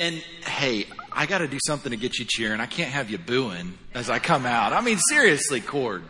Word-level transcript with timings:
And 0.00 0.16
hey, 0.46 0.86
I 1.12 1.26
got 1.26 1.38
to 1.38 1.46
do 1.46 1.58
something 1.66 1.90
to 1.90 1.96
get 1.98 2.18
you 2.18 2.24
cheering. 2.26 2.58
I 2.58 2.64
can't 2.64 2.90
have 2.90 3.10
you 3.10 3.18
booing 3.18 3.76
as 3.92 4.08
I 4.08 4.18
come 4.18 4.46
out. 4.46 4.72
I 4.72 4.80
mean, 4.80 4.98
seriously, 5.10 5.60
Cord. 5.60 6.02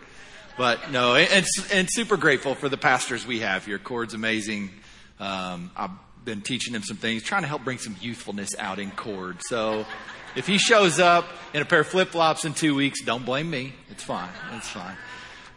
But 0.57 0.93
no, 0.93 1.17
and, 1.17 1.45
and 1.73 1.89
super 1.91 2.17
grateful 2.17 2.55
for 2.55 2.68
the 2.68 2.76
pastors 2.76 3.26
we 3.26 3.41
have 3.41 3.67
here. 3.67 3.79
Cord's 3.79 4.15
amazing. 4.15 4.71
Um, 5.18 5.73
I've 5.76 5.91
been 6.25 6.41
teaching 6.41 6.73
him 6.73 6.84
some 6.84 6.99
things, 6.99 7.25
trying 7.25 7.42
to 7.42 7.49
help 7.49 7.65
bring 7.65 7.79
some 7.79 7.97
youthfulness 8.00 8.50
out 8.59 8.79
in 8.79 8.93
Cord. 8.93 9.39
So 9.48 9.84
if 10.36 10.46
he 10.46 10.59
shows 10.59 11.00
up 11.00 11.27
in 11.52 11.61
a 11.61 11.64
pair 11.64 11.80
of 11.80 11.88
flip 11.88 12.11
flops 12.11 12.45
in 12.45 12.54
two 12.54 12.77
weeks, 12.77 13.02
don't 13.02 13.25
blame 13.27 13.50
me. 13.50 13.72
It's 13.91 14.04
fine. 14.04 14.30
It's 14.52 14.68
fine. 14.68 14.96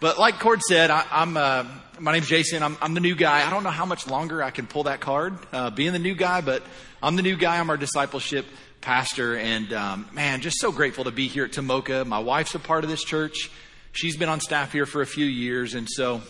But 0.04 0.20
like 0.20 0.38
Cord 0.38 0.60
said, 0.62 0.90
I, 0.92 1.06
am 1.12 1.38
uh, 1.38 1.64
my 1.98 2.12
name's 2.12 2.28
Jason. 2.28 2.62
I'm, 2.62 2.78
I'm, 2.82 2.94
the 2.94 3.00
new 3.00 3.16
guy. 3.16 3.48
I 3.48 3.50
don't 3.50 3.64
know 3.64 3.70
how 3.70 3.86
much 3.86 4.06
longer 4.06 4.44
I 4.44 4.52
can 4.52 4.68
pull 4.68 4.84
that 4.84 5.00
card, 5.00 5.38
uh, 5.54 5.70
being 5.70 5.94
the 5.94 5.98
new 5.98 6.14
guy, 6.14 6.42
but 6.42 6.62
I'm 7.02 7.16
the 7.16 7.22
new 7.22 7.38
guy. 7.38 7.58
I'm 7.58 7.70
our 7.70 7.78
discipleship 7.78 8.46
pastor, 8.82 9.38
and 9.38 9.72
um, 9.72 10.10
man, 10.12 10.42
just 10.42 10.60
so 10.60 10.74
grateful 10.74 11.06
to 11.06 11.12
be 11.12 11.30
here 11.30 11.46
at 11.46 11.52
Tomoka. 11.54 12.06
My 12.06 12.20
wife's 12.20 12.54
a 12.54 12.60
part 12.60 12.84
of 12.84 12.90
this 12.90 13.02
church. 13.02 13.50
She's 13.94 14.18
been 14.18 14.28
on 14.28 14.42
staff 14.42 14.74
here 14.74 14.86
for 14.86 15.02
a 15.02 15.06
few 15.06 15.26
years, 15.26 15.74
and 15.74 15.88
so 15.90 16.22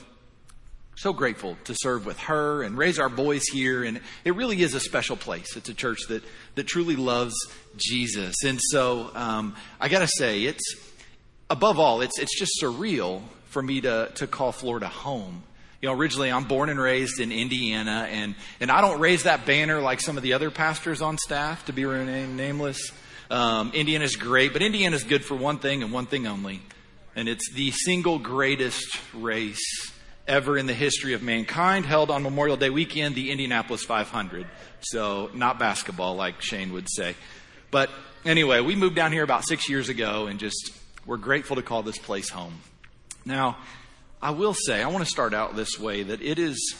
so 0.95 1.11
grateful 1.11 1.57
to 1.63 1.73
serve 1.75 2.05
with 2.05 2.19
her 2.19 2.61
and 2.61 2.77
raise 2.77 2.99
our 2.99 3.09
boys 3.09 3.41
here. 3.51 3.83
And 3.83 4.01
it 4.23 4.35
really 4.35 4.61
is 4.61 4.75
a 4.75 4.79
special 4.79 5.17
place. 5.17 5.57
It's 5.57 5.69
a 5.69 5.73
church 5.73 6.01
that 6.09 6.21
that 6.53 6.67
truly 6.67 6.95
loves 6.95 7.33
Jesus, 7.75 8.35
and 8.45 8.59
so 8.61 9.09
um, 9.15 9.55
I 9.81 9.89
got 9.89 10.01
to 10.01 10.09
say, 10.19 10.43
it's 10.43 10.75
above 11.49 11.79
all, 11.79 12.01
it's 12.01 12.19
it's 12.19 12.37
just 12.37 12.51
surreal 12.61 13.23
for 13.53 13.63
me 13.63 13.79
to 13.81 14.11
to 14.15 14.27
call 14.27 14.51
Florida 14.51 14.87
home 14.87 15.43
you 15.83 15.89
know, 15.89 15.95
originally 15.95 16.31
I'm 16.31 16.45
born 16.45 16.69
and 16.69 16.79
raised 16.79 17.19
in 17.19 17.33
Indiana, 17.33 18.07
and, 18.09 18.35
and 18.61 18.71
I 18.71 18.79
don't 18.79 19.01
raise 19.01 19.23
that 19.23 19.45
banner 19.45 19.81
like 19.81 19.99
some 19.99 20.15
of 20.15 20.23
the 20.23 20.31
other 20.31 20.49
pastors 20.49 21.01
on 21.01 21.17
staff, 21.17 21.65
to 21.65 21.73
be 21.73 21.83
named 21.83 22.37
nameless. 22.37 22.93
Um, 23.29 23.73
Indiana's 23.73 24.15
great, 24.15 24.53
but 24.53 24.61
Indiana's 24.61 25.03
good 25.03 25.25
for 25.25 25.35
one 25.35 25.59
thing 25.59 25.83
and 25.83 25.91
one 25.91 26.05
thing 26.05 26.25
only, 26.25 26.61
and 27.17 27.27
it's 27.27 27.51
the 27.51 27.71
single 27.71 28.17
greatest 28.17 28.97
race 29.13 29.91
ever 30.25 30.57
in 30.57 30.67
the 30.67 30.73
history 30.73 31.15
of 31.15 31.21
mankind, 31.21 31.85
held 31.85 32.09
on 32.09 32.23
Memorial 32.23 32.55
Day 32.55 32.69
weekend, 32.69 33.13
the 33.13 33.29
Indianapolis 33.29 33.83
500. 33.83 34.47
So, 34.79 35.31
not 35.33 35.59
basketball, 35.59 36.15
like 36.15 36.41
Shane 36.41 36.71
would 36.71 36.87
say. 36.89 37.13
But 37.71 37.89
anyway, 38.23 38.61
we 38.61 38.77
moved 38.77 38.95
down 38.95 39.11
here 39.11 39.23
about 39.23 39.45
six 39.45 39.67
years 39.67 39.89
ago, 39.89 40.27
and 40.27 40.39
just 40.39 40.71
we're 41.05 41.17
grateful 41.17 41.57
to 41.57 41.61
call 41.61 41.83
this 41.83 41.97
place 41.97 42.29
home. 42.29 42.53
Now, 43.25 43.57
I 44.21 44.31
will 44.31 44.53
say, 44.53 44.81
I 44.81 44.87
want 44.87 45.03
to 45.03 45.09
start 45.09 45.33
out 45.33 45.55
this 45.55 45.79
way 45.79 46.03
that 46.03 46.21
it 46.21 46.39
is, 46.39 46.75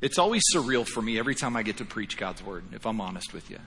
it's 0.00 0.18
always 0.18 0.42
surreal 0.54 0.86
for 0.86 1.02
me 1.02 1.18
every 1.18 1.34
time 1.34 1.56
I 1.56 1.62
get 1.62 1.78
to 1.78 1.84
preach 1.84 2.16
God's 2.16 2.42
word, 2.42 2.64
if 2.72 2.86
I'm 2.86 3.00
honest 3.00 3.32
with 3.32 3.50
you. 3.50 3.58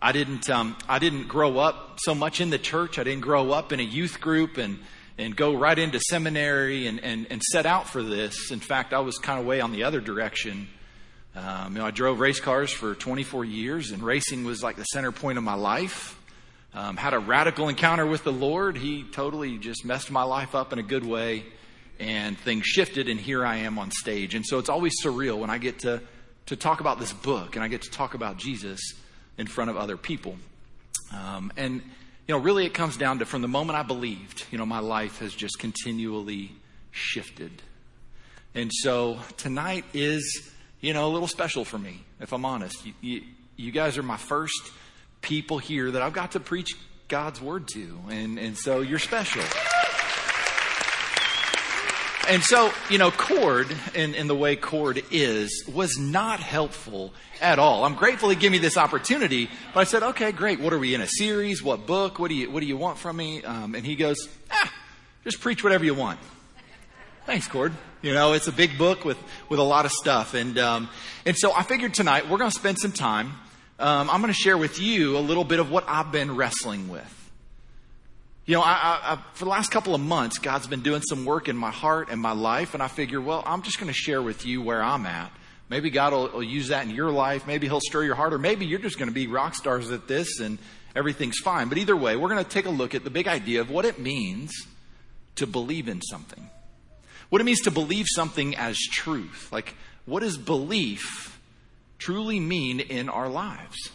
I 0.00 0.12
didn't, 0.12 0.50
um, 0.50 0.76
I 0.88 0.98
didn't 0.98 1.28
grow 1.28 1.58
up 1.58 1.98
so 2.00 2.14
much 2.14 2.40
in 2.40 2.50
the 2.50 2.58
church. 2.58 2.98
I 2.98 3.04
didn't 3.04 3.22
grow 3.22 3.50
up 3.52 3.72
in 3.72 3.80
a 3.80 3.84
youth 3.84 4.20
group 4.20 4.58
and, 4.58 4.78
and 5.16 5.34
go 5.34 5.54
right 5.54 5.78
into 5.78 5.98
seminary 5.98 6.86
and, 6.86 7.00
and, 7.02 7.26
and 7.30 7.42
set 7.42 7.66
out 7.66 7.88
for 7.88 8.02
this. 8.02 8.50
In 8.50 8.60
fact, 8.60 8.92
I 8.92 9.00
was 9.00 9.16
kind 9.18 9.40
of 9.40 9.46
way 9.46 9.60
on 9.60 9.72
the 9.72 9.84
other 9.84 10.00
direction. 10.00 10.68
Um, 11.34 11.72
you 11.72 11.78
know, 11.78 11.86
I 11.86 11.90
drove 11.90 12.20
race 12.20 12.40
cars 12.40 12.70
for 12.70 12.94
24 12.94 13.44
years, 13.44 13.90
and 13.90 14.02
racing 14.02 14.44
was 14.44 14.62
like 14.62 14.76
the 14.76 14.84
center 14.84 15.12
point 15.12 15.38
of 15.38 15.44
my 15.44 15.54
life. 15.54 16.18
Um, 16.76 16.98
had 16.98 17.14
a 17.14 17.18
radical 17.18 17.70
encounter 17.70 18.04
with 18.04 18.22
the 18.22 18.32
Lord. 18.32 18.76
He 18.76 19.02
totally 19.02 19.56
just 19.56 19.86
messed 19.86 20.10
my 20.10 20.24
life 20.24 20.54
up 20.54 20.74
in 20.74 20.78
a 20.78 20.82
good 20.82 21.06
way 21.06 21.46
and 21.98 22.36
things 22.36 22.66
shifted, 22.66 23.08
and 23.08 23.18
here 23.18 23.46
I 23.46 23.56
am 23.56 23.78
on 23.78 23.90
stage. 23.90 24.34
And 24.34 24.44
so 24.44 24.58
it's 24.58 24.68
always 24.68 24.92
surreal 25.02 25.38
when 25.38 25.48
I 25.48 25.56
get 25.56 25.78
to, 25.80 26.02
to 26.46 26.56
talk 26.56 26.80
about 26.80 27.00
this 27.00 27.14
book 27.14 27.56
and 27.56 27.64
I 27.64 27.68
get 27.68 27.80
to 27.82 27.90
talk 27.90 28.12
about 28.12 28.36
Jesus 28.36 28.78
in 29.38 29.46
front 29.46 29.70
of 29.70 29.78
other 29.78 29.96
people. 29.96 30.36
Um, 31.14 31.50
and, 31.56 31.76
you 32.28 32.34
know, 32.34 32.38
really 32.38 32.66
it 32.66 32.74
comes 32.74 32.98
down 32.98 33.20
to 33.20 33.24
from 33.24 33.40
the 33.40 33.48
moment 33.48 33.78
I 33.78 33.82
believed, 33.82 34.44
you 34.50 34.58
know, 34.58 34.66
my 34.66 34.80
life 34.80 35.20
has 35.20 35.32
just 35.32 35.58
continually 35.58 36.52
shifted. 36.90 37.62
And 38.54 38.70
so 38.70 39.18
tonight 39.38 39.86
is, 39.94 40.50
you 40.82 40.92
know, 40.92 41.08
a 41.08 41.10
little 41.10 41.28
special 41.28 41.64
for 41.64 41.78
me, 41.78 42.04
if 42.20 42.34
I'm 42.34 42.44
honest. 42.44 42.84
You, 42.84 42.92
you, 43.00 43.22
you 43.56 43.72
guys 43.72 43.96
are 43.96 44.02
my 44.02 44.18
first 44.18 44.72
people 45.22 45.58
here 45.58 45.90
that 45.90 46.02
I've 46.02 46.12
got 46.12 46.32
to 46.32 46.40
preach 46.40 46.76
God's 47.08 47.40
word 47.40 47.68
to. 47.68 48.00
And, 48.10 48.38
and 48.38 48.56
so 48.56 48.80
you're 48.80 48.98
special. 48.98 49.42
And 52.28 52.42
so, 52.42 52.72
you 52.90 52.98
know, 52.98 53.12
Cord, 53.12 53.68
in, 53.94 54.16
in 54.16 54.26
the 54.26 54.34
way 54.34 54.56
Cord 54.56 55.00
is, 55.12 55.64
was 55.72 55.96
not 55.96 56.40
helpful 56.40 57.14
at 57.40 57.60
all. 57.60 57.84
I'm 57.84 57.94
grateful 57.94 58.28
he 58.28 58.34
gave 58.34 58.50
me 58.50 58.58
this 58.58 58.76
opportunity, 58.76 59.48
but 59.72 59.80
I 59.80 59.84
said, 59.84 60.02
okay, 60.02 60.32
great. 60.32 60.58
What 60.58 60.72
are 60.72 60.78
we 60.78 60.92
in 60.92 61.00
a 61.00 61.06
series? 61.06 61.62
What 61.62 61.86
book? 61.86 62.18
What 62.18 62.28
do 62.28 62.34
you, 62.34 62.50
what 62.50 62.60
do 62.60 62.66
you 62.66 62.76
want 62.76 62.98
from 62.98 63.16
me? 63.16 63.44
Um, 63.44 63.76
and 63.76 63.86
he 63.86 63.94
goes, 63.94 64.28
ah, 64.50 64.72
just 65.22 65.40
preach 65.40 65.62
whatever 65.62 65.84
you 65.84 65.94
want. 65.94 66.18
Thanks, 67.26 67.46
Cord. 67.46 67.72
You 68.02 68.12
know, 68.12 68.32
it's 68.32 68.48
a 68.48 68.52
big 68.52 68.76
book 68.76 69.04
with, 69.04 69.18
with 69.48 69.60
a 69.60 69.64
lot 69.64 69.84
of 69.84 69.92
stuff. 69.92 70.34
And, 70.34 70.58
um, 70.58 70.88
and 71.24 71.36
so 71.36 71.52
I 71.52 71.62
figured 71.62 71.94
tonight 71.94 72.28
we're 72.28 72.38
going 72.38 72.50
to 72.50 72.58
spend 72.58 72.78
some 72.78 72.92
time. 72.92 73.34
Um, 73.78 74.08
I'm 74.08 74.22
going 74.22 74.32
to 74.32 74.38
share 74.38 74.56
with 74.56 74.80
you 74.80 75.18
a 75.18 75.20
little 75.20 75.44
bit 75.44 75.60
of 75.60 75.70
what 75.70 75.84
I've 75.86 76.10
been 76.10 76.34
wrestling 76.34 76.88
with. 76.88 77.12
You 78.46 78.54
know, 78.54 78.62
I, 78.62 79.00
I, 79.02 79.18
for 79.34 79.44
the 79.44 79.50
last 79.50 79.70
couple 79.70 79.94
of 79.94 80.00
months, 80.00 80.38
God's 80.38 80.66
been 80.66 80.80
doing 80.80 81.02
some 81.02 81.24
work 81.24 81.48
in 81.48 81.56
my 81.56 81.70
heart 81.70 82.08
and 82.10 82.20
my 82.20 82.32
life, 82.32 82.74
and 82.74 82.82
I 82.82 82.88
figure, 82.88 83.20
well, 83.20 83.42
I'm 83.44 83.62
just 83.62 83.78
going 83.78 83.88
to 83.88 83.98
share 83.98 84.22
with 84.22 84.46
you 84.46 84.62
where 84.62 84.82
I'm 84.82 85.04
at. 85.04 85.30
Maybe 85.68 85.90
God 85.90 86.12
will, 86.12 86.28
will, 86.28 86.42
use 86.42 86.68
that 86.68 86.86
in 86.86 86.94
your 86.94 87.10
life. 87.10 87.46
Maybe 87.46 87.66
He'll 87.66 87.80
stir 87.80 88.04
your 88.04 88.14
heart, 88.14 88.32
or 88.32 88.38
maybe 88.38 88.64
you're 88.64 88.78
just 88.78 88.98
going 88.98 89.08
to 89.08 89.14
be 89.14 89.26
rock 89.26 89.54
stars 89.54 89.90
at 89.90 90.08
this 90.08 90.40
and 90.40 90.58
everything's 90.94 91.38
fine. 91.38 91.68
But 91.68 91.76
either 91.76 91.96
way, 91.96 92.16
we're 92.16 92.28
going 92.28 92.42
to 92.42 92.48
take 92.48 92.66
a 92.66 92.70
look 92.70 92.94
at 92.94 93.04
the 93.04 93.10
big 93.10 93.28
idea 93.28 93.60
of 93.60 93.68
what 93.68 93.84
it 93.84 93.98
means 93.98 94.52
to 95.34 95.46
believe 95.46 95.88
in 95.88 96.00
something. 96.00 96.48
What 97.28 97.40
it 97.40 97.44
means 97.44 97.60
to 97.62 97.70
believe 97.70 98.06
something 98.08 98.56
as 98.56 98.78
truth. 98.78 99.48
Like, 99.52 99.74
what 100.06 100.22
is 100.22 100.38
belief 100.38 101.35
truly 101.98 102.40
mean 102.40 102.80
in 102.80 103.08
our 103.08 103.28
lives? 103.28 103.90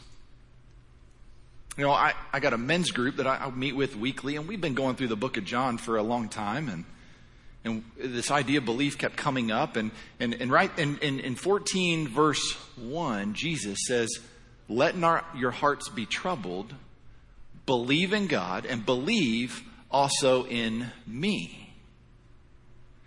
You 1.77 1.85
know, 1.85 1.91
I, 1.91 2.13
I 2.33 2.39
got 2.39 2.53
a 2.53 2.57
men's 2.57 2.91
group 2.91 3.17
that 3.17 3.27
I, 3.27 3.37
I 3.37 3.49
meet 3.49 3.75
with 3.75 3.95
weekly, 3.95 4.35
and 4.35 4.47
we've 4.47 4.59
been 4.59 4.73
going 4.73 4.95
through 4.95 5.07
the 5.07 5.15
book 5.15 5.37
of 5.37 5.45
John 5.45 5.77
for 5.77 5.97
a 5.97 6.03
long 6.03 6.29
time, 6.29 6.67
and 6.67 6.85
and 7.63 7.83
this 7.97 8.31
idea 8.31 8.57
of 8.57 8.65
belief 8.65 8.97
kept 8.97 9.15
coming 9.17 9.51
up. 9.51 9.75
And, 9.75 9.91
and, 10.19 10.33
and 10.33 10.51
right 10.51 10.71
in, 10.79 10.97
in, 10.99 11.19
in 11.19 11.35
14 11.35 12.07
verse 12.07 12.53
1, 12.77 13.33
Jesus 13.35 13.77
says, 13.85 14.09
Let 14.67 14.97
not 14.97 15.25
your 15.37 15.51
hearts 15.51 15.89
be 15.89 16.05
troubled. 16.05 16.73
Believe 17.65 18.13
in 18.13 18.27
God 18.27 18.65
and 18.65 18.85
believe 18.85 19.61
also 19.91 20.45
in 20.45 20.87
me. 21.05 21.73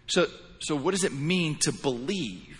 So, 0.07 0.29
so 0.61 0.77
what 0.77 0.93
does 0.93 1.05
it 1.05 1.13
mean 1.13 1.57
to 1.63 1.73
believe? 1.73 2.51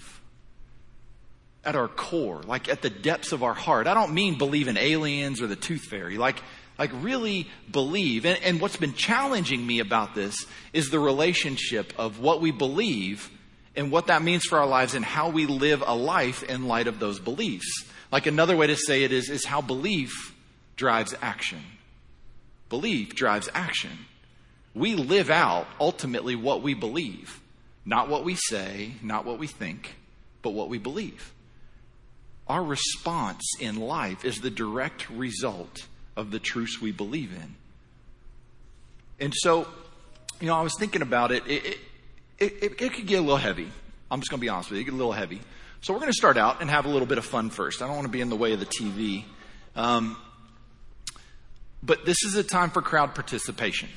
At 1.65 1.77
our 1.77 1.89
core, 1.89 2.43
like 2.43 2.69
at 2.69 2.83
the 2.83 2.91
depths 2.91 3.33
of 3.33 3.43
our 3.43 3.55
heart. 3.55 3.87
I 3.87 3.95
don't 3.95 4.15
mean 4.15 4.39
believe 4.39 4.69
in 4.69 4.77
aliens 4.77 5.41
or 5.41 5.47
the 5.47 5.57
tooth 5.57 5.85
fairy, 5.85 6.19
like, 6.19 6.43
like 6.79 6.91
really 6.95 7.49
believe. 7.71 8.27
And, 8.27 8.43
and 8.43 8.61
what's 8.61 8.77
been 8.77 8.95
challenging 8.95 9.67
me 9.67 9.81
about 9.81 10.15
this 10.15 10.37
is 10.73 10.91
the 10.91 11.01
relationship 11.01 11.93
of 11.99 12.21
what 12.21 12.41
we 12.41 12.51
believe 12.51 13.31
and 13.77 13.91
what 13.91 14.07
that 14.07 14.23
means 14.23 14.45
for 14.45 14.59
our 14.59 14.67
lives 14.67 14.95
and 14.95 15.05
how 15.05 15.31
we 15.31 15.47
live 15.47 15.83
a 15.85 15.95
life 15.95 16.43
in 16.43 16.69
light 16.69 16.87
of 16.87 16.99
those 16.99 17.19
beliefs. 17.19 17.85
Like 18.13 18.27
another 18.27 18.57
way 18.57 18.69
to 18.69 18.77
say 18.77 19.03
it 19.03 19.13
is, 19.13 19.29
is 19.29 19.45
how 19.45 19.61
belief 19.61 20.35
drives 20.77 21.15
action. 21.21 21.61
Belief 22.69 23.15
drives 23.15 23.49
action. 23.55 24.07
We 24.75 24.95
live 24.95 25.31
out 25.31 25.67
ultimately 25.81 26.37
what 26.37 26.63
we 26.63 26.75
believe. 26.75 27.41
Not 27.85 28.09
what 28.09 28.25
we 28.25 28.35
say, 28.35 28.93
not 29.03 29.25
what 29.25 29.39
we 29.39 29.47
think, 29.47 29.95
but 30.43 30.51
what 30.51 30.69
we 30.69 30.79
believe. 30.79 31.33
Our 32.47 32.63
response 32.63 33.43
in 33.61 33.77
life 33.77 34.25
is 34.25 34.41
the 34.41 34.51
direct 34.51 35.09
result 35.11 35.87
of 36.17 36.31
the 36.31 36.39
truths 36.39 36.81
we 36.81 36.93
believe 36.93 37.33
in. 37.33 37.55
And 39.19 39.33
so, 39.35 39.67
you 40.41 40.49
know, 40.49 40.55
I 40.55 40.63
was 40.63 40.75
thinking 40.79 41.03
about 41.03 41.33
it. 41.33 41.47
It, 41.47 41.67
it, 41.67 41.79
it, 42.39 42.83
it 42.83 42.93
could 42.93 43.07
get 43.07 43.17
a 43.17 43.23
little 43.23 43.37
heavy. 43.37 43.69
I'm 44.11 44.21
just 44.21 44.31
going 44.31 44.41
to 44.41 44.45
be 44.45 44.49
honest 44.49 44.71
with 44.71 44.77
you. 44.77 44.83
It 44.83 44.85
get 44.85 44.95
a 44.95 44.97
little 44.97 45.13
heavy. 45.13 45.41
So 45.81 45.93
we're 45.93 46.01
going 46.01 46.13
to 46.13 46.17
start 46.17 46.37
out 46.37 46.61
and 46.61 46.71
have 46.71 46.85
a 46.85 46.89
little 46.89 47.07
bit 47.07 47.19
of 47.19 47.25
fun 47.25 47.51
first. 47.51 47.83
I 47.83 47.87
don't 47.87 47.97
want 47.97 48.07
to 48.07 48.13
be 48.13 48.21
in 48.21 48.29
the 48.29 48.37
way 48.37 48.53
of 48.53 48.61
the 48.61 48.67
TV. 48.67 49.25
Um, 49.77 50.17
but 51.83 52.05
this 52.05 52.17
is 52.25 52.35
a 52.37 52.45
time 52.45 52.71
for 52.71 52.83
crowd 52.83 53.15
participation. 53.15 53.89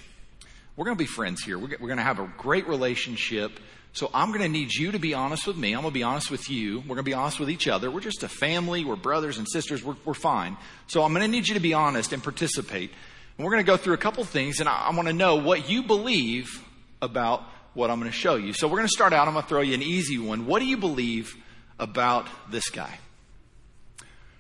We're 0.75 0.85
going 0.85 0.97
to 0.97 1.03
be 1.03 1.07
friends 1.07 1.43
here. 1.43 1.57
We're, 1.57 1.69
we're 1.79 1.87
going 1.87 1.97
to 1.97 2.03
have 2.03 2.19
a 2.19 2.31
great 2.37 2.67
relationship. 2.67 3.59
So 3.97 4.11
I'm 4.13 4.27
going 4.27 4.41
to 4.41 4.47
need 4.47 4.71
you 4.75 4.91
to 4.91 4.99
be 4.99 5.15
honest 5.15 5.47
with 5.47 5.57
me. 5.57 5.73
I'm 5.73 5.81
going 5.81 5.91
to 5.91 5.99
be 5.99 6.03
honest 6.03 6.29
with 6.29 6.51
you. 6.51 6.81
We're 6.81 6.95
going 6.95 6.97
to 6.97 7.03
be 7.03 7.15
honest 7.15 7.39
with 7.39 7.49
each 7.49 7.67
other. 7.67 7.89
We're 7.89 7.99
just 7.99 8.21
a 8.21 8.29
family. 8.29 8.85
We're 8.85 8.95
brothers 8.95 9.39
and 9.39 9.47
sisters. 9.49 9.83
We're, 9.83 9.95
we're 10.05 10.13
fine. 10.13 10.55
So 10.85 11.01
I'm 11.01 11.13
going 11.13 11.23
to 11.23 11.27
need 11.27 11.47
you 11.47 11.55
to 11.55 11.59
be 11.59 11.73
honest 11.73 12.13
and 12.13 12.21
participate. 12.21 12.91
And 13.37 13.43
we're 13.43 13.51
going 13.51 13.65
to 13.65 13.67
go 13.67 13.75
through 13.75 13.95
a 13.95 13.97
couple 13.97 14.23
things, 14.23 14.59
and 14.59 14.69
I, 14.69 14.89
I 14.89 14.95
want 14.95 15.07
to 15.07 15.15
know 15.15 15.37
what 15.37 15.67
you 15.67 15.81
believe 15.81 16.63
about 17.01 17.41
what 17.73 17.89
I'm 17.89 17.99
going 17.99 18.11
to 18.11 18.15
show 18.15 18.35
you. 18.35 18.53
So 18.53 18.67
we're 18.67 18.77
going 18.77 18.87
to 18.87 18.93
start 18.93 19.13
out. 19.13 19.27
I'm 19.27 19.33
going 19.33 19.41
to 19.41 19.49
throw 19.49 19.61
you 19.61 19.73
an 19.73 19.81
easy 19.81 20.19
one. 20.19 20.45
What 20.45 20.59
do 20.59 20.65
you 20.65 20.77
believe 20.77 21.35
about 21.79 22.27
this 22.51 22.69
guy? 22.69 22.99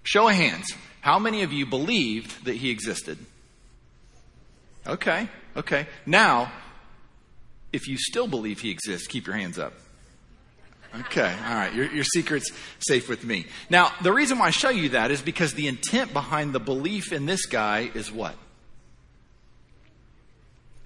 Show 0.03 0.29
of 0.29 0.35
hands. 0.35 0.71
How 1.01 1.17
many 1.17 1.41
of 1.41 1.51
you 1.51 1.65
believed 1.65 2.45
that 2.45 2.57
he 2.57 2.69
existed? 2.69 3.17
Okay, 4.85 5.27
okay. 5.55 5.87
Now, 6.05 6.51
if 7.73 7.87
you 7.87 7.97
still 7.97 8.27
believe 8.27 8.61
he 8.61 8.71
exists, 8.71 9.07
keep 9.07 9.27
your 9.27 9.35
hands 9.35 9.59
up. 9.59 9.73
Okay, 10.95 11.35
all 11.45 11.55
right. 11.55 11.73
Your, 11.73 11.91
your 11.91 12.03
secret's 12.03 12.51
safe 12.79 13.09
with 13.09 13.23
me. 13.23 13.45
Now, 13.69 13.91
the 14.01 14.13
reason 14.13 14.39
why 14.39 14.47
I 14.47 14.49
show 14.51 14.69
you 14.69 14.89
that 14.89 15.11
is 15.11 15.21
because 15.21 15.53
the 15.53 15.67
intent 15.67 16.13
behind 16.13 16.53
the 16.53 16.59
belief 16.59 17.11
in 17.11 17.25
this 17.25 17.45
guy 17.45 17.91
is 17.93 18.11
what? 18.11 18.35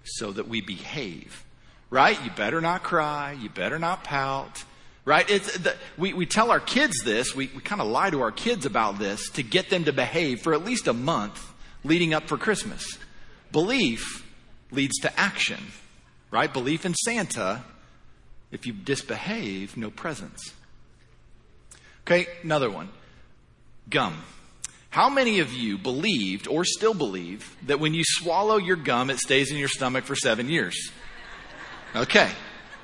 So 0.04 0.32
that 0.32 0.48
we 0.48 0.62
behave, 0.62 1.46
right? 1.90 2.22
You 2.24 2.32
better 2.32 2.62
not 2.62 2.84
cry. 2.84 3.38
You 3.40 3.50
better 3.50 3.78
not 3.78 4.04
pout, 4.04 4.64
right? 5.06 5.28
The, 5.28 5.76
we, 5.98 6.14
we 6.14 6.26
tell 6.26 6.50
our 6.52 6.60
kids 6.60 7.04
this. 7.04 7.36
We, 7.36 7.52
we 7.56 7.62
kind 7.62 7.80
of 7.80 7.88
lie 7.88 8.10
to 8.10 8.22
our 8.22 8.32
kids 8.32 8.66
about 8.66 8.98
this 8.98 9.30
to 9.32 9.44
get 9.44 9.70
them 9.70 9.84
to 9.86 9.94
behave 9.94 10.42
for 10.42 10.54
at 10.54 10.66
least 10.66 10.88
a 10.88 10.94
month 10.94 11.54
leading 11.84 12.14
up 12.14 12.28
for 12.28 12.38
Christmas. 12.38 12.98
Belief 13.52 14.28
leads 14.72 14.98
to 15.00 15.20
action, 15.20 15.60
right? 16.32 16.52
Belief 16.52 16.86
in 16.86 16.96
Santa 16.96 17.64
if 18.52 18.66
you 18.66 18.74
disbehave, 18.74 19.78
no 19.78 19.90
presents. 19.90 20.54
Okay, 22.06 22.28
another 22.44 22.70
one. 22.70 22.90
Gum. 23.90 24.22
How 24.90 25.10
many 25.10 25.40
of 25.40 25.54
you 25.54 25.78
believed 25.78 26.48
or 26.48 26.66
still 26.66 26.94
believe 26.94 27.56
that 27.68 27.80
when 27.80 27.94
you 27.94 28.04
swallow 28.06 28.58
your 28.58 28.76
gum, 28.76 29.10
it 29.10 29.20
stays 29.20 29.52
in 29.52 29.58
your 29.58 29.70
stomach 29.70 30.04
for 30.04 30.16
seven 30.16 30.50
years? 30.50 30.92
Okay. 31.96 32.30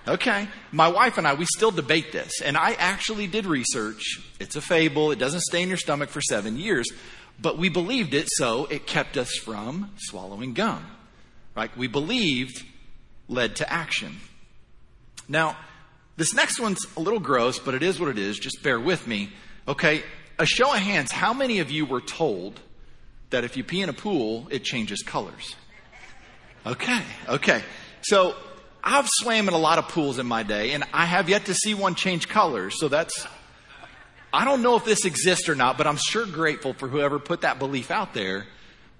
Okay. 0.07 0.47
My 0.71 0.87
wife 0.87 1.17
and 1.17 1.27
I, 1.27 1.33
we 1.33 1.45
still 1.57 1.71
debate 1.71 2.13
this. 2.13 2.41
And 2.41 2.55
I 2.55 2.73
actually 2.73 3.27
did 3.27 3.45
research. 3.45 4.21
It's 4.39 4.55
a 4.55 4.61
fable. 4.61 5.11
It 5.11 5.19
doesn't 5.19 5.41
stay 5.41 5.61
in 5.61 5.67
your 5.67 5.77
stomach 5.77 6.09
for 6.09 6.21
seven 6.21 6.57
years. 6.57 6.87
But 7.39 7.57
we 7.57 7.67
believed 7.67 8.13
it, 8.13 8.27
so 8.37 8.65
it 8.65 8.87
kept 8.87 9.17
us 9.17 9.35
from 9.43 9.91
swallowing 9.97 10.53
gum. 10.53 10.85
Right? 11.55 11.75
We 11.75 11.87
believed 11.87 12.63
led 13.27 13.57
to 13.57 13.71
action. 13.71 14.17
Now, 15.27 15.57
this 16.15 16.33
next 16.33 16.59
one's 16.59 16.85
a 16.95 16.99
little 16.99 17.19
gross, 17.19 17.59
but 17.59 17.73
it 17.73 17.83
is 17.83 17.99
what 17.99 18.09
it 18.09 18.17
is. 18.17 18.39
Just 18.39 18.63
bear 18.63 18.79
with 18.79 19.07
me. 19.07 19.29
Okay, 19.67 20.03
a 20.39 20.45
show 20.45 20.73
of 20.73 20.79
hands, 20.79 21.11
how 21.11 21.33
many 21.33 21.59
of 21.59 21.69
you 21.69 21.85
were 21.85 22.01
told 22.01 22.59
that 23.29 23.43
if 23.43 23.57
you 23.57 23.63
pee 23.63 23.81
in 23.81 23.89
a 23.89 23.93
pool, 23.93 24.47
it 24.49 24.63
changes 24.63 25.03
colors? 25.03 25.55
Okay, 26.65 27.01
okay. 27.27 27.61
So 28.01 28.35
I've 28.83 29.07
swam 29.07 29.47
in 29.47 29.53
a 29.53 29.59
lot 29.59 29.79
of 29.79 29.89
pools 29.89 30.19
in 30.19 30.25
my 30.25 30.43
day, 30.43 30.71
and 30.71 30.83
I 30.93 31.05
have 31.05 31.29
yet 31.29 31.45
to 31.45 31.53
see 31.53 31.73
one 31.73 31.95
change 31.95 32.29
colors. 32.29 32.79
So 32.79 32.87
that's, 32.87 33.27
I 34.33 34.45
don't 34.45 34.61
know 34.61 34.75
if 34.75 34.85
this 34.85 35.05
exists 35.05 35.49
or 35.49 35.55
not, 35.55 35.77
but 35.77 35.87
I'm 35.87 35.97
sure 35.97 36.25
grateful 36.25 36.73
for 36.73 36.87
whoever 36.87 37.19
put 37.19 37.41
that 37.41 37.59
belief 37.59 37.91
out 37.91 38.13
there 38.13 38.45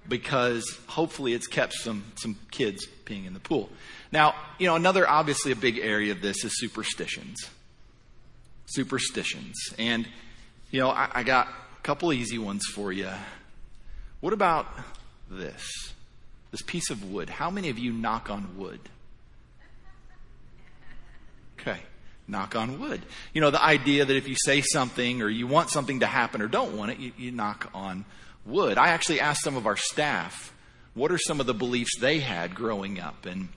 because 0.08 0.78
hopefully 0.86 1.34
it's 1.34 1.46
kept 1.46 1.74
some, 1.74 2.04
some 2.16 2.36
kids 2.50 2.86
peeing 3.04 3.26
in 3.26 3.34
the 3.34 3.40
pool. 3.40 3.68
Now, 4.10 4.34
you 4.58 4.66
know, 4.66 4.74
another 4.74 5.08
obviously 5.08 5.52
a 5.52 5.56
big 5.56 5.78
area 5.78 6.12
of 6.12 6.22
this 6.22 6.44
is 6.44 6.58
superstitions. 6.58 7.38
Superstitions. 8.66 9.56
And, 9.78 10.08
you 10.70 10.80
know, 10.80 10.90
I, 10.90 11.08
I 11.12 11.22
got 11.22 11.48
a 11.48 11.82
couple 11.82 12.12
easy 12.12 12.38
ones 12.38 12.64
for 12.72 12.92
you. 12.92 13.10
What 14.20 14.32
about 14.32 14.66
this? 15.30 15.92
This 16.50 16.62
piece 16.62 16.90
of 16.90 17.10
wood. 17.10 17.28
How 17.28 17.50
many 17.50 17.68
of 17.68 17.78
you 17.78 17.92
knock 17.92 18.30
on 18.30 18.56
wood? 18.56 18.80
Okay. 21.60 21.80
Knock 22.26 22.56
on 22.56 22.78
wood. 22.78 23.02
You 23.32 23.40
know, 23.40 23.50
the 23.50 23.62
idea 23.62 24.04
that 24.04 24.16
if 24.16 24.28
you 24.28 24.36
say 24.36 24.60
something 24.60 25.22
or 25.22 25.28
you 25.28 25.46
want 25.46 25.70
something 25.70 26.00
to 26.00 26.06
happen 26.06 26.42
or 26.42 26.48
don't 26.48 26.76
want 26.76 26.92
it, 26.92 26.98
you, 26.98 27.12
you 27.16 27.30
knock 27.30 27.70
on 27.74 28.04
wood. 28.44 28.78
I 28.78 28.88
actually 28.88 29.20
asked 29.20 29.42
some 29.42 29.56
of 29.56 29.66
our 29.66 29.76
staff 29.76 30.54
what 30.94 31.12
are 31.12 31.18
some 31.18 31.40
of 31.40 31.46
the 31.46 31.54
beliefs 31.54 31.98
they 32.00 32.20
had 32.20 32.54
growing 32.54 32.98
up. 33.00 33.24
And 33.24 33.48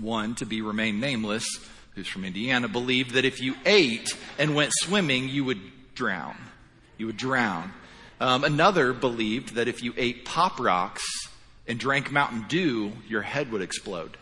one, 0.00 0.34
to 0.36 0.46
be 0.46 0.60
remain 0.60 1.00
nameless, 1.00 1.46
who's 1.94 2.08
from 2.08 2.24
Indiana, 2.24 2.68
believed 2.68 3.12
that 3.12 3.24
if 3.24 3.40
you 3.40 3.54
ate 3.66 4.16
and 4.38 4.54
went 4.54 4.72
swimming, 4.74 5.28
you 5.28 5.44
would 5.44 5.60
drown. 5.94 6.36
You 6.96 7.06
would 7.06 7.16
drown. 7.16 7.72
Um, 8.20 8.44
another 8.44 8.92
believed 8.92 9.54
that 9.54 9.68
if 9.68 9.82
you 9.82 9.94
ate 9.96 10.24
Pop 10.24 10.58
Rocks 10.58 11.04
and 11.66 11.78
drank 11.78 12.10
Mountain 12.10 12.46
Dew, 12.48 12.92
your 13.08 13.22
head 13.22 13.52
would 13.52 13.62
explode. 13.62 14.16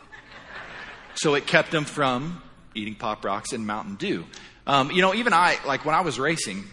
So 1.14 1.34
it 1.34 1.46
kept 1.46 1.70
them 1.70 1.84
from 1.84 2.42
eating 2.74 2.94
Pop 2.94 3.24
Rocks 3.24 3.52
and 3.52 3.66
Mountain 3.66 3.96
Dew. 3.96 4.26
Um, 4.66 4.90
you 4.90 5.00
know, 5.00 5.14
even 5.14 5.32
I, 5.32 5.58
like 5.66 5.84
when 5.84 5.94
I 5.94 6.02
was 6.02 6.18
racing, 6.18 6.64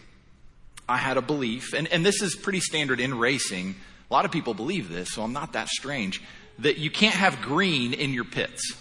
I 0.87 0.97
had 0.97 1.15
a 1.15 1.21
belief, 1.21 1.73
and, 1.73 1.87
and 1.87 2.05
this 2.05 2.21
is 2.21 2.35
pretty 2.35 2.59
standard 2.59 2.99
in 2.99 3.17
racing. 3.17 3.75
A 4.09 4.13
lot 4.13 4.25
of 4.25 4.31
people 4.31 4.53
believe 4.53 4.89
this, 4.89 5.13
so 5.13 5.23
I'm 5.23 5.31
not 5.31 5.53
that 5.53 5.69
strange, 5.69 6.21
that 6.59 6.77
you 6.77 6.89
can't 6.89 7.15
have 7.15 7.41
green 7.41 7.93
in 7.93 8.13
your 8.13 8.25
pits. 8.25 8.75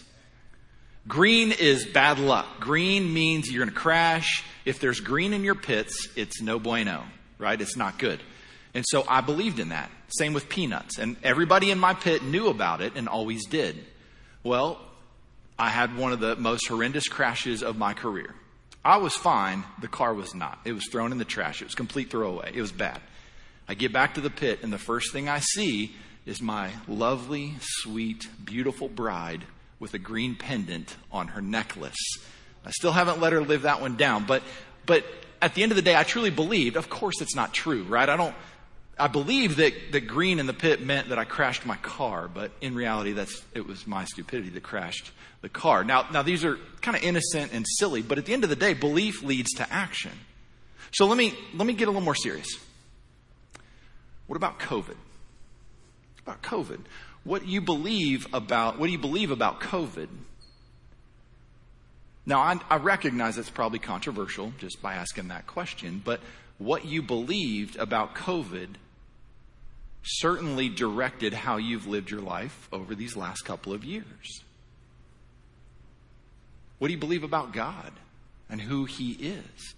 Green 1.08 1.52
is 1.52 1.84
bad 1.84 2.18
luck. 2.18 2.60
Green 2.60 3.12
means 3.12 3.50
you're 3.50 3.64
going 3.64 3.74
to 3.74 3.80
crash. 3.80 4.44
If 4.64 4.78
there's 4.78 5.00
green 5.00 5.32
in 5.32 5.42
your 5.42 5.56
pits, 5.56 6.08
it's 6.16 6.40
no 6.40 6.58
bueno, 6.58 7.02
right? 7.38 7.60
It's 7.60 7.76
not 7.76 7.98
good. 7.98 8.20
And 8.74 8.84
so 8.88 9.04
I 9.08 9.20
believed 9.20 9.58
in 9.58 9.70
that. 9.70 9.90
Same 10.08 10.32
with 10.32 10.48
peanuts. 10.48 10.98
And 10.98 11.16
everybody 11.22 11.70
in 11.70 11.78
my 11.78 11.94
pit 11.94 12.22
knew 12.22 12.48
about 12.48 12.80
it 12.80 12.92
and 12.94 13.08
always 13.08 13.46
did. 13.46 13.84
Well, 14.44 14.80
I 15.58 15.68
had 15.70 15.96
one 15.96 16.12
of 16.12 16.20
the 16.20 16.36
most 16.36 16.68
horrendous 16.68 17.08
crashes 17.08 17.62
of 17.62 17.76
my 17.76 17.94
career. 17.94 18.34
I 18.84 18.96
was 18.98 19.14
fine. 19.14 19.64
The 19.80 19.88
car 19.88 20.14
was 20.14 20.34
not. 20.34 20.58
It 20.64 20.72
was 20.72 20.86
thrown 20.90 21.12
in 21.12 21.18
the 21.18 21.24
trash. 21.24 21.62
It 21.62 21.66
was 21.66 21.74
complete 21.74 22.10
throwaway. 22.10 22.52
It 22.54 22.60
was 22.60 22.72
bad. 22.72 23.00
I 23.68 23.74
get 23.74 23.92
back 23.92 24.14
to 24.14 24.20
the 24.20 24.30
pit, 24.30 24.60
and 24.62 24.72
the 24.72 24.78
first 24.78 25.12
thing 25.12 25.28
I 25.28 25.38
see 25.38 25.94
is 26.26 26.42
my 26.42 26.70
lovely, 26.88 27.54
sweet, 27.60 28.28
beautiful 28.44 28.88
bride 28.88 29.44
with 29.82 29.94
a 29.94 29.98
green 29.98 30.36
pendant 30.36 30.94
on 31.10 31.26
her 31.26 31.42
necklace. 31.42 32.16
I 32.64 32.70
still 32.70 32.92
haven't 32.92 33.20
let 33.20 33.32
her 33.32 33.40
live 33.40 33.62
that 33.62 33.80
one 33.80 33.96
down, 33.96 34.24
but, 34.26 34.44
but 34.86 35.04
at 35.42 35.56
the 35.56 35.64
end 35.64 35.72
of 35.72 35.76
the 35.76 35.82
day, 35.82 35.96
I 35.96 36.04
truly 36.04 36.30
believed, 36.30 36.76
of 36.76 36.88
course 36.88 37.20
it's 37.20 37.34
not 37.34 37.52
true, 37.52 37.82
right? 37.82 38.08
I 38.08 38.16
don't, 38.16 38.32
I 38.96 39.08
believe 39.08 39.56
that, 39.56 39.74
that 39.90 40.02
green 40.02 40.38
in 40.38 40.46
the 40.46 40.52
pit 40.52 40.80
meant 40.80 41.08
that 41.08 41.18
I 41.18 41.24
crashed 41.24 41.66
my 41.66 41.74
car, 41.78 42.28
but 42.28 42.52
in 42.60 42.76
reality, 42.76 43.10
that's, 43.10 43.42
it 43.54 43.66
was 43.66 43.84
my 43.84 44.04
stupidity 44.04 44.50
that 44.50 44.62
crashed 44.62 45.10
the 45.40 45.48
car. 45.48 45.82
Now, 45.82 46.06
now 46.12 46.22
these 46.22 46.44
are 46.44 46.58
kind 46.80 46.96
of 46.96 47.02
innocent 47.02 47.52
and 47.52 47.66
silly, 47.68 48.02
but 48.02 48.18
at 48.18 48.24
the 48.24 48.34
end 48.34 48.44
of 48.44 48.50
the 48.50 48.56
day, 48.56 48.74
belief 48.74 49.24
leads 49.24 49.50
to 49.54 49.72
action. 49.72 50.12
So 50.92 51.06
let 51.06 51.18
me, 51.18 51.34
let 51.54 51.66
me 51.66 51.72
get 51.72 51.88
a 51.88 51.90
little 51.90 52.04
more 52.04 52.14
serious. 52.14 52.56
What 54.28 54.36
about 54.36 54.60
COVID? 54.60 54.94
What 54.94 56.36
about 56.36 56.42
COVID? 56.42 56.78
What 57.24 57.46
you 57.46 57.60
believe 57.60 58.26
about 58.32 58.78
what 58.78 58.86
do 58.86 58.92
you 58.92 58.98
believe 58.98 59.30
about 59.30 59.60
COVID. 59.60 60.08
Now, 62.24 62.40
I, 62.40 62.60
I 62.70 62.76
recognize 62.76 63.36
it's 63.36 63.50
probably 63.50 63.78
controversial 63.78 64.52
just 64.58 64.80
by 64.80 64.94
asking 64.94 65.28
that 65.28 65.46
question, 65.46 66.00
but 66.04 66.20
what 66.58 66.84
you 66.84 67.02
believed 67.02 67.76
about 67.76 68.14
COVID 68.14 68.68
certainly 70.02 70.68
directed 70.68 71.32
how 71.32 71.56
you've 71.56 71.86
lived 71.86 72.10
your 72.10 72.20
life 72.20 72.68
over 72.72 72.94
these 72.94 73.16
last 73.16 73.44
couple 73.44 73.72
of 73.72 73.84
years. 73.84 74.42
What 76.78 76.88
do 76.88 76.94
you 76.94 77.00
believe 77.00 77.22
about 77.22 77.52
God 77.52 77.92
and 78.50 78.60
who 78.60 78.84
He 78.84 79.12
is? 79.12 79.74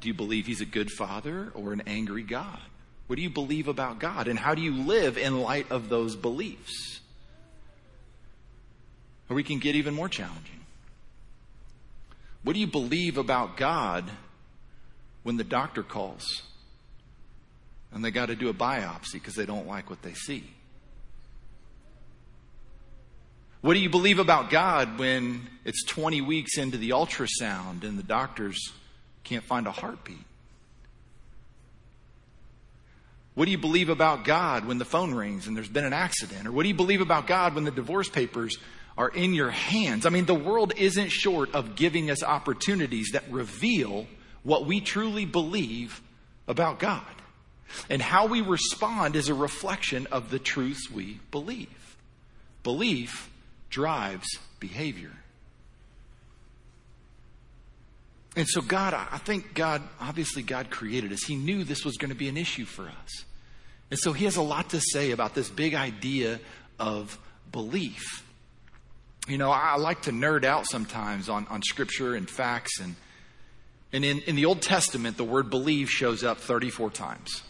Do 0.00 0.08
you 0.08 0.14
believe 0.14 0.46
He's 0.46 0.62
a 0.62 0.66
good 0.66 0.90
Father 0.90 1.52
or 1.54 1.72
an 1.72 1.82
angry 1.86 2.22
God? 2.22 2.60
What 3.06 3.16
do 3.16 3.22
you 3.22 3.30
believe 3.30 3.68
about 3.68 3.98
God? 3.98 4.28
And 4.28 4.38
how 4.38 4.54
do 4.54 4.62
you 4.62 4.72
live 4.72 5.18
in 5.18 5.40
light 5.40 5.70
of 5.70 5.88
those 5.88 6.16
beliefs? 6.16 7.00
Or 9.28 9.36
we 9.36 9.42
can 9.42 9.58
get 9.58 9.74
even 9.74 9.94
more 9.94 10.08
challenging. 10.08 10.60
What 12.42 12.54
do 12.54 12.60
you 12.60 12.66
believe 12.66 13.18
about 13.18 13.56
God 13.56 14.10
when 15.22 15.36
the 15.36 15.44
doctor 15.44 15.82
calls 15.82 16.42
and 17.92 18.04
they 18.04 18.10
got 18.10 18.26
to 18.26 18.34
do 18.34 18.48
a 18.48 18.54
biopsy 18.54 19.14
because 19.14 19.34
they 19.34 19.46
don't 19.46 19.66
like 19.66 19.90
what 19.90 20.02
they 20.02 20.14
see? 20.14 20.44
What 23.60 23.74
do 23.74 23.78
you 23.78 23.90
believe 23.90 24.18
about 24.18 24.50
God 24.50 24.98
when 24.98 25.48
it's 25.64 25.84
20 25.84 26.20
weeks 26.20 26.58
into 26.58 26.76
the 26.76 26.90
ultrasound 26.90 27.84
and 27.84 27.96
the 27.96 28.02
doctors 28.02 28.58
can't 29.22 29.44
find 29.44 29.68
a 29.68 29.70
heartbeat? 29.70 30.24
What 33.34 33.46
do 33.46 33.50
you 33.50 33.58
believe 33.58 33.88
about 33.88 34.24
God 34.24 34.66
when 34.66 34.78
the 34.78 34.84
phone 34.84 35.14
rings 35.14 35.46
and 35.46 35.56
there's 35.56 35.68
been 35.68 35.84
an 35.84 35.94
accident? 35.94 36.46
Or 36.46 36.52
what 36.52 36.64
do 36.64 36.68
you 36.68 36.74
believe 36.74 37.00
about 37.00 37.26
God 37.26 37.54
when 37.54 37.64
the 37.64 37.70
divorce 37.70 38.08
papers 38.08 38.58
are 38.98 39.08
in 39.08 39.32
your 39.32 39.50
hands? 39.50 40.04
I 40.04 40.10
mean, 40.10 40.26
the 40.26 40.34
world 40.34 40.74
isn't 40.76 41.10
short 41.10 41.54
of 41.54 41.74
giving 41.74 42.10
us 42.10 42.22
opportunities 42.22 43.10
that 43.12 43.24
reveal 43.30 44.06
what 44.42 44.66
we 44.66 44.80
truly 44.80 45.24
believe 45.24 46.02
about 46.46 46.78
God. 46.78 47.04
And 47.88 48.02
how 48.02 48.26
we 48.26 48.42
respond 48.42 49.16
is 49.16 49.30
a 49.30 49.34
reflection 49.34 50.06
of 50.12 50.30
the 50.30 50.38
truths 50.38 50.90
we 50.90 51.20
believe. 51.30 51.96
Belief 52.62 53.30
drives 53.70 54.28
behavior. 54.60 55.12
And 58.34 58.48
so, 58.48 58.62
God, 58.62 58.94
I 58.94 59.18
think 59.18 59.54
God, 59.54 59.82
obviously, 60.00 60.42
God 60.42 60.70
created 60.70 61.12
us. 61.12 61.22
He 61.22 61.36
knew 61.36 61.64
this 61.64 61.84
was 61.84 61.96
going 61.98 62.10
to 62.10 62.16
be 62.16 62.28
an 62.28 62.36
issue 62.36 62.64
for 62.64 62.84
us. 62.84 63.24
And 63.90 63.98
so 63.98 64.12
he 64.14 64.24
has 64.24 64.36
a 64.36 64.42
lot 64.42 64.70
to 64.70 64.80
say 64.80 65.10
about 65.10 65.34
this 65.34 65.50
big 65.50 65.74
idea 65.74 66.40
of 66.78 67.18
belief. 67.50 68.24
You 69.28 69.36
know, 69.36 69.50
I 69.50 69.76
like 69.76 70.02
to 70.02 70.12
nerd 70.12 70.44
out 70.44 70.66
sometimes 70.66 71.28
on, 71.28 71.46
on 71.48 71.62
scripture 71.62 72.14
and 72.14 72.28
facts. 72.28 72.80
And, 72.80 72.96
and 73.92 74.02
in, 74.02 74.20
in 74.20 74.34
the 74.34 74.46
Old 74.46 74.62
Testament, 74.62 75.18
the 75.18 75.24
word 75.24 75.50
believe 75.50 75.90
shows 75.90 76.24
up 76.24 76.38
34 76.38 76.90
times. 76.90 77.42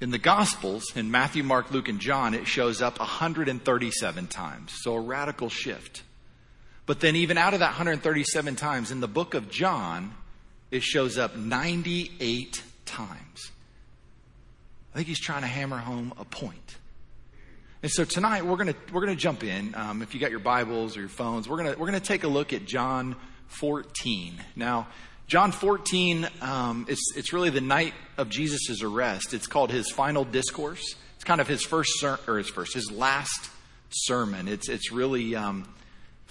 In 0.00 0.10
the 0.10 0.18
Gospels, 0.18 0.96
in 0.96 1.10
Matthew, 1.10 1.42
Mark, 1.42 1.72
Luke, 1.72 1.88
and 1.88 1.98
John, 1.98 2.34
it 2.34 2.46
shows 2.46 2.80
up 2.80 3.00
137 3.00 4.26
times. 4.28 4.72
So 4.82 4.94
a 4.94 5.00
radical 5.00 5.48
shift. 5.48 6.04
But 6.86 7.00
then, 7.00 7.16
even 7.16 7.38
out 7.38 7.54
of 7.54 7.60
that 7.60 7.68
137 7.68 8.56
times, 8.56 8.90
in 8.90 9.00
the 9.00 9.08
book 9.08 9.34
of 9.34 9.50
John, 9.50 10.14
it 10.70 10.82
shows 10.82 11.16
up 11.16 11.36
98 11.36 12.62
times. 12.84 13.50
I 14.92 14.98
think 14.98 15.08
he's 15.08 15.20
trying 15.20 15.42
to 15.42 15.48
hammer 15.48 15.78
home 15.78 16.12
a 16.18 16.24
point. 16.24 16.76
And 17.82 17.90
so 17.90 18.04
tonight 18.04 18.46
we're 18.46 18.56
gonna 18.56 18.74
we're 18.92 19.00
gonna 19.00 19.14
jump 19.14 19.44
in. 19.44 19.74
Um, 19.74 20.02
if 20.02 20.14
you 20.14 20.20
got 20.20 20.30
your 20.30 20.40
Bibles 20.40 20.96
or 20.96 21.00
your 21.00 21.08
phones, 21.08 21.48
we're 21.48 21.58
gonna 21.58 21.74
we're 21.78 21.86
gonna 21.86 22.00
take 22.00 22.24
a 22.24 22.28
look 22.28 22.52
at 22.52 22.64
John 22.64 23.16
14. 23.48 24.40
Now, 24.56 24.88
John 25.26 25.52
14, 25.52 26.28
um, 26.40 26.86
it's 26.88 27.12
it's 27.16 27.32
really 27.32 27.50
the 27.50 27.60
night 27.60 27.92
of 28.16 28.30
Jesus' 28.30 28.82
arrest. 28.82 29.34
It's 29.34 29.46
called 29.46 29.70
his 29.70 29.90
final 29.90 30.24
discourse. 30.24 30.94
It's 31.16 31.24
kind 31.24 31.40
of 31.40 31.48
his 31.48 31.62
first 31.62 31.98
ser- 31.98 32.20
or 32.26 32.38
his 32.38 32.48
first 32.48 32.74
his 32.74 32.90
last 32.90 33.50
sermon. 33.90 34.48
It's 34.48 34.68
it's 34.68 34.90
really 34.90 35.34
um, 35.34 35.68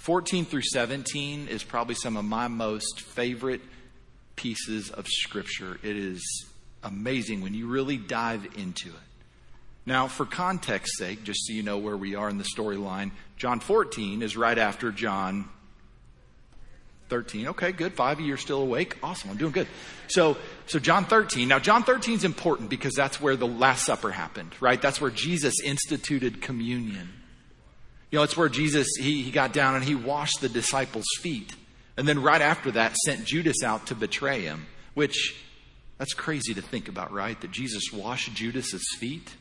14 0.04 0.44
through 0.44 0.60
17 0.60 1.48
is 1.48 1.64
probably 1.64 1.94
some 1.94 2.18
of 2.18 2.26
my 2.26 2.46
most 2.46 3.00
favorite 3.00 3.62
pieces 4.36 4.90
of 4.90 5.08
scripture. 5.08 5.78
It 5.82 5.96
is 5.96 6.44
amazing 6.82 7.40
when 7.40 7.54
you 7.54 7.68
really 7.68 7.96
dive 7.96 8.46
into 8.58 8.90
it. 8.90 8.94
Now, 9.86 10.08
for 10.08 10.26
context 10.26 10.98
sake, 10.98 11.24
just 11.24 11.46
so 11.46 11.54
you 11.54 11.62
know 11.62 11.78
where 11.78 11.96
we 11.96 12.16
are 12.16 12.28
in 12.28 12.36
the 12.36 12.44
storyline, 12.44 13.12
John 13.38 13.60
14 13.60 14.20
is 14.20 14.36
right 14.36 14.58
after 14.58 14.92
John 14.92 15.48
13. 17.08 17.48
Okay, 17.48 17.72
good. 17.72 17.94
Five 17.94 18.18
of 18.18 18.26
you 18.26 18.34
are 18.34 18.36
still 18.36 18.60
awake. 18.60 18.98
Awesome. 19.02 19.30
I'm 19.30 19.38
doing 19.38 19.52
good. 19.52 19.68
So, 20.08 20.36
so 20.66 20.78
John 20.78 21.06
13. 21.06 21.48
Now, 21.48 21.60
John 21.60 21.82
13 21.82 22.16
is 22.16 22.24
important 22.24 22.68
because 22.68 22.92
that's 22.94 23.22
where 23.22 23.36
the 23.36 23.46
Last 23.46 23.86
Supper 23.86 24.10
happened, 24.10 24.54
right? 24.60 24.82
That's 24.82 25.00
where 25.00 25.10
Jesus 25.10 25.54
instituted 25.64 26.42
communion. 26.42 27.23
You 28.14 28.20
know, 28.20 28.22
it's 28.22 28.36
where 28.36 28.48
Jesus, 28.48 28.86
he, 28.96 29.22
he 29.22 29.32
got 29.32 29.52
down 29.52 29.74
and 29.74 29.82
he 29.82 29.96
washed 29.96 30.40
the 30.40 30.48
disciples' 30.48 31.04
feet. 31.18 31.52
And 31.96 32.06
then 32.06 32.22
right 32.22 32.40
after 32.40 32.70
that, 32.70 32.94
sent 32.98 33.24
Judas 33.24 33.64
out 33.64 33.88
to 33.88 33.96
betray 33.96 34.42
him, 34.42 34.66
which 34.94 35.34
that's 35.98 36.14
crazy 36.14 36.54
to 36.54 36.62
think 36.62 36.86
about, 36.86 37.10
right? 37.10 37.40
That 37.40 37.50
Jesus 37.50 37.92
washed 37.92 38.32
Judas's 38.32 38.86
feet 39.00 39.34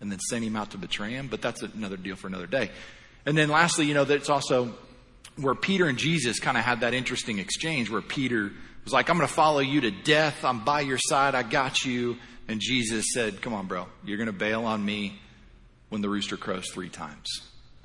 and 0.00 0.12
then 0.12 0.20
sent 0.20 0.44
him 0.44 0.54
out 0.54 0.70
to 0.70 0.78
betray 0.78 1.10
him. 1.10 1.26
But 1.26 1.42
that's 1.42 1.62
another 1.62 1.96
deal 1.96 2.14
for 2.14 2.28
another 2.28 2.46
day. 2.46 2.70
And 3.26 3.36
then 3.36 3.48
lastly, 3.48 3.86
you 3.86 3.94
know, 3.94 4.04
that 4.04 4.14
it's 4.14 4.30
also 4.30 4.74
where 5.34 5.56
Peter 5.56 5.88
and 5.88 5.98
Jesus 5.98 6.38
kind 6.38 6.56
of 6.56 6.62
had 6.62 6.82
that 6.82 6.94
interesting 6.94 7.40
exchange 7.40 7.90
where 7.90 8.00
Peter 8.00 8.52
was 8.84 8.92
like, 8.92 9.10
I'm 9.10 9.16
going 9.16 9.26
to 9.26 9.34
follow 9.34 9.58
you 9.58 9.80
to 9.80 9.90
death. 9.90 10.44
I'm 10.44 10.64
by 10.64 10.82
your 10.82 10.98
side. 10.98 11.34
I 11.34 11.42
got 11.42 11.84
you. 11.84 12.16
And 12.46 12.60
Jesus 12.60 13.06
said, 13.12 13.42
Come 13.42 13.54
on, 13.54 13.66
bro. 13.66 13.88
You're 14.04 14.18
going 14.18 14.28
to 14.28 14.32
bail 14.32 14.66
on 14.66 14.84
me 14.84 15.18
when 15.88 16.00
the 16.00 16.08
rooster 16.08 16.36
crows 16.36 16.70
three 16.70 16.90
times. 16.90 17.26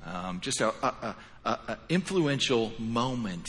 Um, 0.06 0.40
just 0.40 0.60
a, 0.60 0.68
a, 0.68 1.16
a, 1.44 1.50
a 1.50 1.78
influential 1.88 2.72
moment 2.78 3.48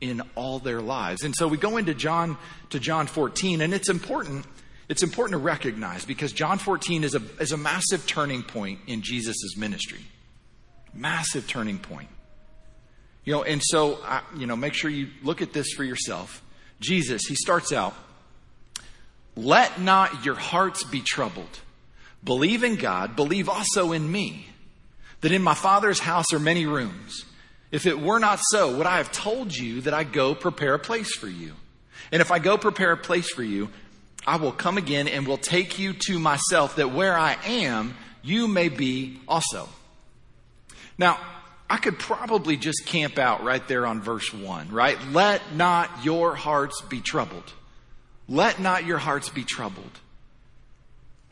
in 0.00 0.20
all 0.34 0.58
their 0.58 0.80
lives. 0.80 1.22
And 1.22 1.34
so 1.34 1.46
we 1.46 1.56
go 1.56 1.76
into 1.76 1.94
John 1.94 2.36
to 2.70 2.80
John 2.80 3.06
14, 3.06 3.60
and 3.60 3.72
it's 3.72 3.88
important. 3.88 4.44
It's 4.88 5.04
important 5.04 5.32
to 5.32 5.38
recognize 5.38 6.04
because 6.04 6.32
John 6.32 6.58
14 6.58 7.04
is 7.04 7.14
a, 7.14 7.22
is 7.40 7.52
a 7.52 7.56
massive 7.56 8.06
turning 8.06 8.42
point 8.42 8.80
in 8.88 9.02
Jesus' 9.02 9.56
ministry. 9.56 10.00
Massive 10.92 11.46
turning 11.46 11.78
point. 11.78 12.08
You 13.24 13.34
know, 13.34 13.42
and 13.44 13.62
so, 13.64 13.98
I, 14.04 14.22
you 14.36 14.46
know, 14.46 14.56
make 14.56 14.74
sure 14.74 14.90
you 14.90 15.08
look 15.22 15.40
at 15.40 15.52
this 15.52 15.72
for 15.72 15.84
yourself. 15.84 16.42
Jesus, 16.80 17.22
he 17.28 17.36
starts 17.36 17.72
out, 17.72 17.94
let 19.36 19.80
not 19.80 20.24
your 20.24 20.34
hearts 20.34 20.82
be 20.82 21.00
troubled. 21.00 21.60
Believe 22.24 22.64
in 22.64 22.74
God, 22.74 23.14
believe 23.14 23.48
also 23.48 23.92
in 23.92 24.10
me, 24.10 24.46
that 25.22 25.32
in 25.32 25.42
my 25.42 25.54
Father's 25.54 25.98
house 25.98 26.32
are 26.32 26.38
many 26.38 26.66
rooms. 26.66 27.24
If 27.70 27.86
it 27.86 27.98
were 27.98 28.18
not 28.18 28.38
so, 28.50 28.76
would 28.76 28.86
I 28.86 28.98
have 28.98 29.10
told 29.10 29.54
you 29.54 29.80
that 29.82 29.94
I 29.94 30.04
go 30.04 30.34
prepare 30.34 30.74
a 30.74 30.78
place 30.78 31.14
for 31.14 31.28
you? 31.28 31.54
And 32.12 32.20
if 32.20 32.30
I 32.30 32.38
go 32.38 32.58
prepare 32.58 32.92
a 32.92 32.96
place 32.96 33.30
for 33.30 33.42
you, 33.42 33.70
I 34.26 34.36
will 34.36 34.52
come 34.52 34.76
again 34.76 35.08
and 35.08 35.26
will 35.26 35.38
take 35.38 35.78
you 35.78 35.94
to 36.06 36.18
myself, 36.18 36.76
that 36.76 36.92
where 36.92 37.16
I 37.16 37.36
am, 37.46 37.96
you 38.22 38.46
may 38.46 38.68
be 38.68 39.20
also. 39.26 39.68
Now, 40.98 41.18
I 41.70 41.78
could 41.78 41.98
probably 41.98 42.58
just 42.58 42.84
camp 42.84 43.18
out 43.18 43.42
right 43.42 43.66
there 43.66 43.86
on 43.86 44.02
verse 44.02 44.32
1, 44.32 44.70
right? 44.70 44.98
Let 45.10 45.54
not 45.54 46.04
your 46.04 46.34
hearts 46.34 46.82
be 46.82 47.00
troubled. 47.00 47.50
Let 48.28 48.60
not 48.60 48.84
your 48.84 48.98
hearts 48.98 49.30
be 49.30 49.42
troubled. 49.44 49.98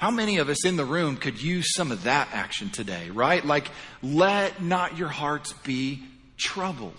How 0.00 0.10
many 0.10 0.38
of 0.38 0.48
us 0.48 0.64
in 0.64 0.76
the 0.76 0.84
room 0.86 1.18
could 1.18 1.42
use 1.42 1.74
some 1.74 1.92
of 1.92 2.04
that 2.04 2.30
action 2.32 2.70
today, 2.70 3.10
right? 3.10 3.44
Like, 3.44 3.70
let 4.02 4.62
not 4.62 4.96
your 4.96 5.10
hearts 5.10 5.52
be 5.52 6.02
troubled. 6.38 6.94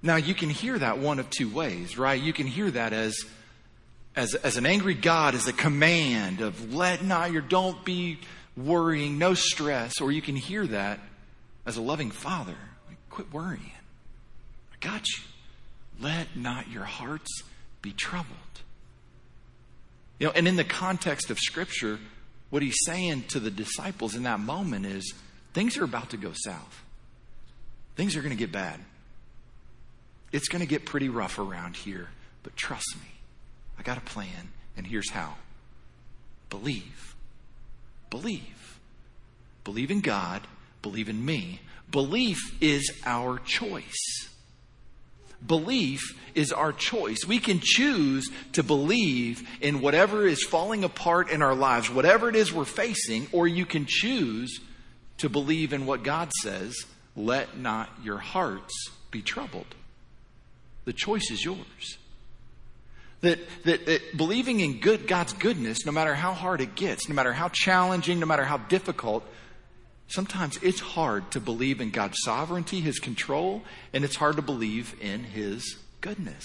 Now, 0.00 0.14
you 0.14 0.32
can 0.32 0.48
hear 0.48 0.78
that 0.78 0.98
one 0.98 1.18
of 1.18 1.28
two 1.28 1.50
ways, 1.52 1.98
right? 1.98 2.22
You 2.22 2.32
can 2.32 2.46
hear 2.46 2.70
that 2.70 2.92
as, 2.92 3.16
as, 4.14 4.36
as 4.36 4.56
an 4.56 4.64
angry 4.64 4.94
God, 4.94 5.34
as 5.34 5.48
a 5.48 5.52
command 5.52 6.40
of 6.40 6.72
let 6.72 7.02
not 7.02 7.32
your, 7.32 7.42
don't 7.42 7.84
be 7.84 8.20
worrying, 8.56 9.18
no 9.18 9.34
stress. 9.34 10.00
Or 10.00 10.12
you 10.12 10.22
can 10.22 10.36
hear 10.36 10.68
that 10.68 11.00
as 11.66 11.78
a 11.78 11.82
loving 11.82 12.12
father, 12.12 12.54
like, 12.86 12.98
quit 13.10 13.32
worrying. 13.32 13.72
I 14.72 14.76
got 14.86 15.02
you. 15.08 15.24
Let 16.00 16.36
not 16.36 16.70
your 16.70 16.84
hearts 16.84 17.42
be 17.82 17.90
troubled. 17.90 18.36
You 20.20 20.26
know, 20.26 20.32
and 20.36 20.46
in 20.46 20.54
the 20.54 20.62
context 20.62 21.30
of 21.30 21.38
Scripture, 21.40 21.98
what 22.50 22.62
he's 22.62 22.78
saying 22.84 23.24
to 23.30 23.40
the 23.40 23.50
disciples 23.50 24.14
in 24.14 24.22
that 24.22 24.38
moment 24.38 24.86
is, 24.86 25.12
Things 25.52 25.76
are 25.78 25.84
about 25.84 26.10
to 26.10 26.16
go 26.16 26.32
south. 26.32 26.84
Things 27.96 28.16
are 28.16 28.20
going 28.20 28.30
to 28.30 28.38
get 28.38 28.52
bad. 28.52 28.80
It's 30.32 30.48
going 30.48 30.60
to 30.60 30.66
get 30.66 30.86
pretty 30.86 31.08
rough 31.08 31.38
around 31.38 31.76
here, 31.76 32.08
but 32.42 32.56
trust 32.56 32.96
me, 32.96 33.10
I 33.78 33.82
got 33.82 33.98
a 33.98 34.02
plan, 34.02 34.52
and 34.76 34.86
here's 34.86 35.10
how 35.10 35.34
believe. 36.48 37.14
Believe. 38.10 38.78
Believe 39.64 39.90
in 39.90 40.00
God, 40.00 40.46
believe 40.82 41.08
in 41.08 41.24
me. 41.24 41.60
Belief 41.90 42.38
is 42.60 42.92
our 43.04 43.38
choice. 43.38 44.28
Belief 45.46 46.00
is 46.34 46.52
our 46.52 46.72
choice. 46.72 47.24
We 47.26 47.38
can 47.38 47.60
choose 47.62 48.30
to 48.52 48.62
believe 48.62 49.46
in 49.60 49.80
whatever 49.80 50.26
is 50.26 50.44
falling 50.44 50.84
apart 50.84 51.30
in 51.30 51.42
our 51.42 51.54
lives, 51.54 51.90
whatever 51.90 52.28
it 52.28 52.36
is 52.36 52.52
we're 52.52 52.64
facing, 52.64 53.26
or 53.32 53.48
you 53.48 53.66
can 53.66 53.86
choose 53.88 54.60
to 55.18 55.28
believe 55.28 55.72
in 55.72 55.86
what 55.86 56.02
God 56.02 56.30
says, 56.40 56.86
let 57.16 57.58
not 57.58 57.90
your 58.02 58.18
hearts 58.18 58.90
be 59.10 59.22
troubled. 59.22 59.74
The 60.84 60.92
choice 60.92 61.30
is 61.30 61.44
yours. 61.44 61.98
That, 63.20 63.38
that, 63.64 63.84
that, 63.84 64.16
believing 64.16 64.60
in 64.60 64.80
good 64.80 65.06
God's 65.06 65.34
goodness, 65.34 65.84
no 65.84 65.92
matter 65.92 66.14
how 66.14 66.32
hard 66.32 66.62
it 66.62 66.74
gets, 66.74 67.08
no 67.08 67.14
matter 67.14 67.34
how 67.34 67.50
challenging, 67.52 68.18
no 68.18 68.24
matter 68.24 68.44
how 68.44 68.56
difficult, 68.56 69.24
sometimes 70.10 70.58
it's 70.62 70.80
hard 70.80 71.30
to 71.32 71.40
believe 71.40 71.80
in 71.80 71.90
God's 71.90 72.18
sovereignty, 72.22 72.80
His 72.80 72.98
control, 72.98 73.62
and 73.92 74.04
it's 74.04 74.16
hard 74.16 74.36
to 74.36 74.42
believe 74.42 74.94
in 75.00 75.24
His 75.24 75.76
goodness. 76.00 76.44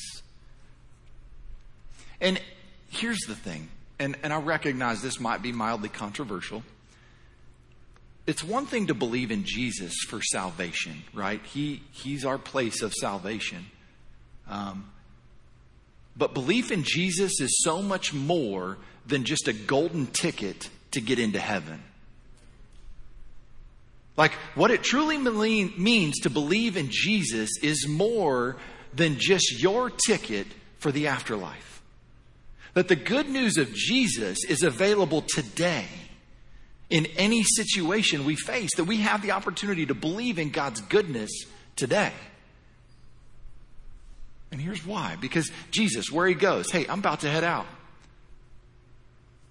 And 2.21 2.41
here's 2.89 3.21
the 3.27 3.35
thing, 3.35 3.69
and, 3.99 4.15
and 4.23 4.31
I 4.31 4.39
recognize 4.39 5.01
this 5.01 5.19
might 5.19 5.41
be 5.41 5.51
mildly 5.51 5.89
controversial 5.89 6.63
it's 8.27 8.43
one 8.43 8.65
thing 8.65 8.87
to 8.87 8.93
believe 8.93 9.31
in 9.31 9.43
Jesus 9.43 9.93
for 10.07 10.21
salvation, 10.21 11.03
right? 11.13 11.41
He, 11.45 11.83
he's 11.91 12.25
our 12.25 12.37
place 12.37 12.81
of 12.81 12.93
salvation. 12.93 13.67
Um, 14.49 14.89
but 16.17 16.33
belief 16.33 16.71
in 16.71 16.83
Jesus 16.83 17.39
is 17.39 17.63
so 17.63 17.81
much 17.81 18.13
more 18.13 18.77
than 19.05 19.25
just 19.25 19.47
a 19.47 19.53
golden 19.53 20.07
ticket 20.07 20.69
to 20.91 21.01
get 21.01 21.19
into 21.19 21.39
heaven. 21.39 21.83
Like, 24.17 24.33
what 24.55 24.71
it 24.71 24.83
truly 24.83 25.17
means 25.17 26.19
to 26.21 26.29
believe 26.29 26.77
in 26.77 26.87
Jesus 26.89 27.49
is 27.61 27.87
more 27.87 28.55
than 28.93 29.17
just 29.19 29.61
your 29.61 29.89
ticket 29.89 30.47
for 30.77 30.91
the 30.91 31.07
afterlife. 31.07 31.81
That 32.73 32.87
the 32.87 32.95
good 32.95 33.29
news 33.29 33.57
of 33.57 33.73
Jesus 33.73 34.45
is 34.45 34.63
available 34.63 35.21
today 35.21 35.87
in 36.89 37.07
any 37.17 37.43
situation 37.43 38.25
we 38.25 38.35
face, 38.35 38.75
that 38.75 38.83
we 38.83 38.97
have 38.97 39.21
the 39.21 39.31
opportunity 39.31 39.85
to 39.85 39.95
believe 39.95 40.39
in 40.39 40.49
God's 40.49 40.81
goodness 40.81 41.31
today. 41.75 42.13
And 44.51 44.61
here's 44.61 44.85
why 44.85 45.17
because 45.19 45.51
Jesus, 45.71 46.11
where 46.11 46.27
he 46.27 46.35
goes, 46.35 46.71
hey, 46.71 46.85
I'm 46.87 46.99
about 46.99 47.21
to 47.21 47.29
head 47.29 47.43
out. 47.43 47.65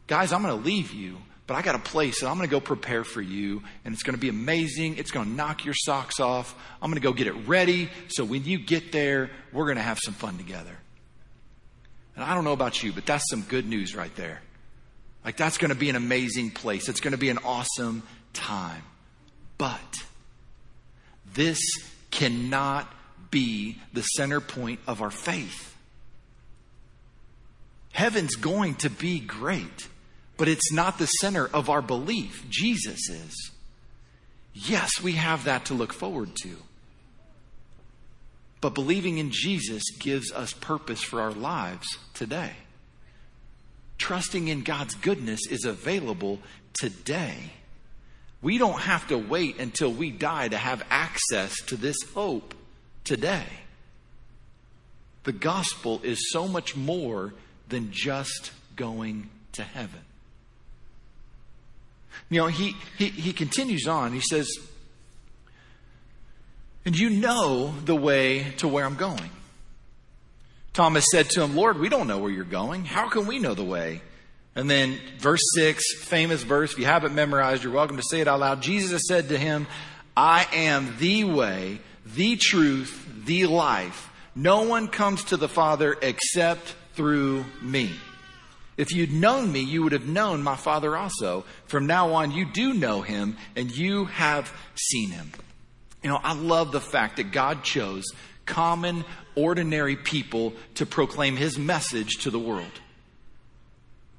guys, 0.07 0.33
I'm 0.33 0.43
going 0.43 0.57
to 0.57 0.65
leave 0.65 0.93
you, 0.93 1.19
but 1.47 1.55
I 1.55 1.63
got 1.63 1.75
a 1.75 1.81
place 1.81 2.21
that 2.21 2.29
I'm 2.29 2.37
going 2.37 2.49
to 2.49 2.51
go 2.51 2.61
prepare 2.61 3.05
for 3.05 3.21
you, 3.21 3.63
and 3.85 3.93
it's 3.93 4.03
going 4.03 4.15
to 4.15 4.21
be 4.21 4.29
amazing. 4.29 4.97
It's 4.97 5.11
going 5.11 5.27
to 5.27 5.33
knock 5.33 5.65
your 5.65 5.75
socks 5.75 6.21
off. 6.21 6.55
I'm 6.81 6.91
going 6.91 7.01
to 7.01 7.07
go 7.07 7.13
get 7.13 7.27
it 7.27 7.35
ready 7.47 7.91
so 8.09 8.25
when 8.25 8.45
you 8.45 8.59
get 8.59 8.93
there, 8.93 9.31
we're 9.53 9.67
going 9.67 9.77
to 9.77 9.83
have 9.83 9.99
some 10.03 10.15
fun 10.15 10.39
together. 10.39 10.77
And 12.17 12.25
I 12.25 12.35
don't 12.35 12.45
know 12.45 12.53
about 12.53 12.83
you, 12.83 12.93
but 12.93 13.05
that's 13.05 13.29
some 13.29 13.43
good 13.43 13.67
news 13.67 13.95
right 13.95 14.15
there. 14.17 14.41
Like, 15.25 15.37
that's 15.37 15.59
going 15.59 15.71
to 15.71 15.75
be 15.75 15.91
an 15.91 15.97
amazing 15.97 16.51
place. 16.51 16.89
It's 16.89 17.01
going 17.01 17.13
to 17.13 17.19
be 17.19 17.31
an 17.31 17.39
awesome 17.45 18.03
time. 18.33 18.83
But 19.59 20.05
this 21.35 21.59
cannot 22.11 22.93
be 23.31 23.79
the 23.93 24.03
center 24.03 24.41
point 24.41 24.81
of 24.87 25.03
our 25.03 25.11
faith. 25.11 25.75
Heaven's 27.93 28.37
going 28.37 28.77
to 28.77 28.91
be 28.91 29.21
great, 29.21 29.89
but 30.37 30.49
it's 30.49 30.73
not 30.73 30.99
the 30.99 31.07
center 31.07 31.47
of 31.47 31.71
our 31.71 31.83
belief. 31.83 32.45
Jesus 32.49 33.09
is. 33.09 33.51
Yes, 34.53 34.91
we 35.03 35.13
have 35.13 35.45
that 35.45 35.67
to 35.67 35.75
look 35.75 35.93
forward 35.93 36.31
to. 36.43 36.57
But 38.61 38.75
believing 38.75 39.19
in 39.19 39.31
Jesus 39.31 39.83
gives 39.99 40.33
us 40.33 40.53
purpose 40.55 41.03
for 41.03 41.21
our 41.21 41.33
lives 41.33 41.87
today. 42.15 42.53
Trusting 43.99 44.49
in 44.49 44.63
God's 44.63 44.95
goodness 44.95 45.47
is 45.51 45.65
available 45.65 46.41
today. 46.73 47.53
We 48.43 48.59
don't 48.59 48.81
have 48.81 49.09
to 49.09 49.19
wait 49.19 49.59
until 49.59 49.93
we 49.93 50.11
die 50.11 50.49
to 50.49 50.57
have 50.57 50.83
access 50.91 51.55
to 51.67 51.77
this 51.77 51.97
hope 52.15 52.55
today. 53.05 53.45
The 55.25 55.33
gospel 55.33 56.01
is 56.03 56.31
so 56.31 56.47
much 56.47 56.77
more 56.77 57.35
than 57.69 57.91
just 57.91 58.51
going 58.77 59.31
to 59.53 59.63
heaven. 59.63 60.01
You 62.31 62.41
know, 62.41 62.47
he, 62.47 62.77
he, 62.97 63.09
he 63.09 63.33
continues 63.33 63.87
on. 63.87 64.13
He 64.13 64.21
says, 64.21 64.49
And 66.85 66.99
you 66.99 67.11
know 67.11 67.75
the 67.85 67.95
way 67.95 68.53
to 68.59 68.69
where 68.69 68.85
I'm 68.85 68.97
going. 68.97 69.31
Thomas 70.73 71.05
said 71.13 71.31
to 71.31 71.43
him, 71.43 71.55
Lord, 71.55 71.79
we 71.79 71.89
don't 71.89 72.09
know 72.09 72.19
where 72.19 72.31
you're 72.31 72.45
going. 72.45 72.85
How 72.85 73.09
can 73.09 73.27
we 73.27 73.39
know 73.39 73.55
the 73.55 73.65
way? 73.65 74.03
And 74.57 74.69
then 74.71 74.99
verse 75.19 75.43
6, 75.55 75.83
famous 76.03 76.43
verse, 76.43 76.73
if 76.73 76.79
you 76.79 76.85
haven't 76.85 77.15
memorized, 77.15 77.63
you're 77.65 77.73
welcome 77.73 77.97
to 77.97 78.03
say 78.09 78.21
it 78.21 78.29
out 78.29 78.41
loud. 78.41 78.61
Jesus 78.63 79.03
said 79.09 79.29
to 79.29 79.39
him, 79.39 79.67
I 80.17 80.47
am 80.53 80.97
the 80.99 81.25
way, 81.25 81.81
the 82.05 82.37
truth, 82.37 83.09
the 83.25 83.47
life. 83.47 84.11
No 84.35 84.63
one 84.63 84.89
comes 84.89 85.25
to 85.25 85.37
the 85.37 85.49
Father 85.49 85.97
except 86.01 86.75
through 86.95 87.45
me. 87.63 87.91
If 88.77 88.93
you'd 88.93 89.13
known 89.13 89.53
me, 89.53 89.61
you 89.61 89.83
would 89.83 89.93
have 89.93 90.09
known 90.09 90.43
my 90.43 90.57
Father 90.57 90.97
also. 90.97 91.45
From 91.67 91.87
now 91.87 92.15
on, 92.15 92.33
you 92.33 92.45
do 92.45 92.75
know 92.75 93.03
him 93.03 93.37
and 93.55 93.71
you 93.71 94.07
have 94.07 94.53
seen 94.75 95.11
him. 95.11 95.31
You 96.03 96.11
know, 96.11 96.21
I 96.23 96.35
love 96.35 96.73
the 96.73 96.81
fact 96.81 97.17
that 97.17 97.33
God 97.33 97.63
chose 97.63 98.05
common, 98.47 99.05
ordinary 99.35 99.97
people 99.97 100.53
to 100.75 100.87
proclaim 100.87 101.37
his 101.37 101.59
message 101.59 102.19
to 102.23 102.31
the 102.31 102.39
world. 102.39 102.81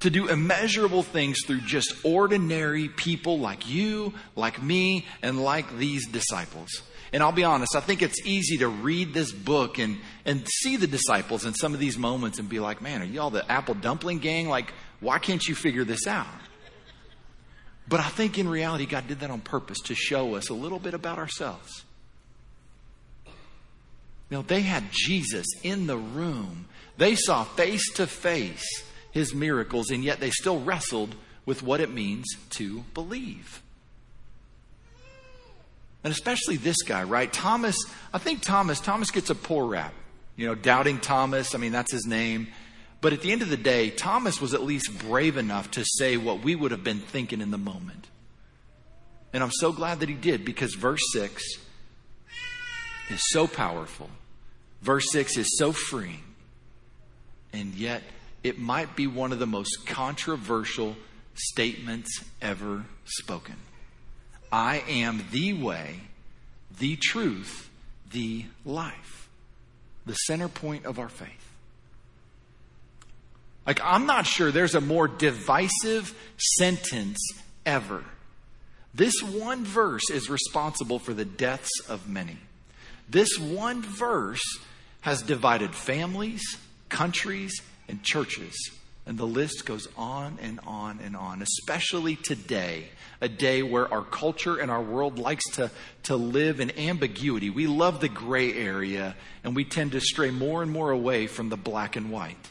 To 0.00 0.10
do 0.10 0.28
immeasurable 0.28 1.02
things 1.02 1.38
through 1.46 1.60
just 1.60 2.04
ordinary 2.04 2.88
people 2.88 3.38
like 3.38 3.68
you, 3.68 4.14
like 4.34 4.62
me, 4.62 5.06
and 5.22 5.42
like 5.42 5.78
these 5.78 6.06
disciples. 6.06 6.82
And 7.12 7.22
I'll 7.22 7.32
be 7.32 7.44
honest, 7.44 7.76
I 7.76 7.80
think 7.80 8.02
it's 8.02 8.26
easy 8.26 8.58
to 8.58 8.68
read 8.68 9.14
this 9.14 9.32
book 9.32 9.78
and, 9.78 9.98
and 10.24 10.46
see 10.46 10.76
the 10.76 10.86
disciples 10.86 11.44
in 11.44 11.54
some 11.54 11.72
of 11.72 11.80
these 11.80 11.96
moments 11.96 12.38
and 12.38 12.48
be 12.48 12.58
like, 12.58 12.82
man, 12.82 13.02
are 13.02 13.04
you 13.06 13.20
all 13.20 13.30
the 13.30 13.50
apple 13.50 13.74
dumpling 13.74 14.18
gang? 14.18 14.48
Like, 14.48 14.72
why 15.00 15.18
can't 15.18 15.44
you 15.46 15.54
figure 15.54 15.84
this 15.84 16.06
out? 16.06 16.26
But 17.88 18.00
I 18.00 18.08
think 18.08 18.38
in 18.38 18.48
reality, 18.48 18.86
God 18.86 19.06
did 19.06 19.20
that 19.20 19.30
on 19.30 19.40
purpose 19.40 19.78
to 19.82 19.94
show 19.94 20.34
us 20.34 20.48
a 20.48 20.54
little 20.54 20.80
bit 20.80 20.94
about 20.94 21.18
ourselves. 21.18 21.84
Now, 24.30 24.42
they 24.42 24.62
had 24.62 24.84
Jesus 24.90 25.46
in 25.62 25.86
the 25.86 25.96
room. 25.96 26.66
They 26.96 27.14
saw 27.14 27.44
face 27.44 27.92
to 27.94 28.08
face 28.08 28.66
his 29.12 29.32
miracles, 29.32 29.90
and 29.90 30.02
yet 30.02 30.18
they 30.18 30.30
still 30.30 30.60
wrestled 30.60 31.14
with 31.44 31.62
what 31.62 31.80
it 31.80 31.92
means 31.92 32.26
to 32.50 32.80
believe. 32.92 33.62
And 36.06 36.12
especially 36.12 36.56
this 36.56 36.84
guy, 36.84 37.02
right? 37.02 37.32
Thomas, 37.32 37.76
I 38.14 38.18
think 38.18 38.40
Thomas, 38.40 38.78
Thomas 38.78 39.10
gets 39.10 39.28
a 39.28 39.34
poor 39.34 39.66
rap. 39.66 39.92
You 40.36 40.46
know, 40.46 40.54
doubting 40.54 41.00
Thomas, 41.00 41.52
I 41.52 41.58
mean, 41.58 41.72
that's 41.72 41.90
his 41.90 42.06
name. 42.06 42.46
But 43.00 43.12
at 43.12 43.22
the 43.22 43.32
end 43.32 43.42
of 43.42 43.48
the 43.48 43.56
day, 43.56 43.90
Thomas 43.90 44.40
was 44.40 44.54
at 44.54 44.62
least 44.62 45.00
brave 45.00 45.36
enough 45.36 45.72
to 45.72 45.84
say 45.84 46.16
what 46.16 46.44
we 46.44 46.54
would 46.54 46.70
have 46.70 46.84
been 46.84 47.00
thinking 47.00 47.40
in 47.40 47.50
the 47.50 47.58
moment. 47.58 48.06
And 49.32 49.42
I'm 49.42 49.50
so 49.50 49.72
glad 49.72 49.98
that 49.98 50.08
he 50.08 50.14
did 50.14 50.44
because 50.44 50.74
verse 50.74 51.02
6 51.12 51.42
is 53.10 53.20
so 53.30 53.48
powerful. 53.48 54.08
Verse 54.82 55.10
6 55.10 55.36
is 55.38 55.58
so 55.58 55.72
freeing. 55.72 56.22
And 57.52 57.74
yet, 57.74 58.04
it 58.44 58.60
might 58.60 58.94
be 58.94 59.08
one 59.08 59.32
of 59.32 59.40
the 59.40 59.46
most 59.46 59.88
controversial 59.88 60.96
statements 61.34 62.22
ever 62.40 62.84
spoken. 63.06 63.56
I 64.56 64.82
am 64.88 65.22
the 65.32 65.52
way, 65.52 66.00
the 66.78 66.96
truth, 66.96 67.68
the 68.10 68.46
life. 68.64 69.28
The 70.06 70.14
center 70.14 70.48
point 70.48 70.86
of 70.86 70.98
our 70.98 71.10
faith. 71.10 71.28
Like, 73.66 73.80
I'm 73.84 74.06
not 74.06 74.26
sure 74.26 74.50
there's 74.50 74.74
a 74.74 74.80
more 74.80 75.08
divisive 75.08 76.16
sentence 76.38 77.18
ever. 77.66 78.02
This 78.94 79.22
one 79.22 79.62
verse 79.62 80.08
is 80.08 80.30
responsible 80.30 81.00
for 81.00 81.12
the 81.12 81.26
deaths 81.26 81.80
of 81.86 82.08
many. 82.08 82.38
This 83.10 83.38
one 83.38 83.82
verse 83.82 84.58
has 85.02 85.20
divided 85.20 85.74
families, 85.74 86.42
countries, 86.88 87.60
and 87.88 88.02
churches. 88.02 88.56
And 89.06 89.16
the 89.16 89.26
list 89.26 89.64
goes 89.64 89.86
on 89.96 90.38
and 90.42 90.58
on 90.66 90.98
and 91.02 91.14
on, 91.14 91.40
especially 91.40 92.16
today, 92.16 92.88
a 93.20 93.28
day 93.28 93.62
where 93.62 93.92
our 93.92 94.02
culture 94.02 94.58
and 94.58 94.68
our 94.68 94.82
world 94.82 95.18
likes 95.18 95.48
to, 95.52 95.70
to 96.04 96.16
live 96.16 96.58
in 96.58 96.76
ambiguity. 96.76 97.48
We 97.48 97.68
love 97.68 98.00
the 98.00 98.08
gray 98.08 98.52
area, 98.52 99.14
and 99.44 99.54
we 99.54 99.64
tend 99.64 99.92
to 99.92 100.00
stray 100.00 100.32
more 100.32 100.60
and 100.60 100.72
more 100.72 100.90
away 100.90 101.28
from 101.28 101.50
the 101.50 101.56
black 101.56 101.94
and 101.94 102.10
white. 102.10 102.50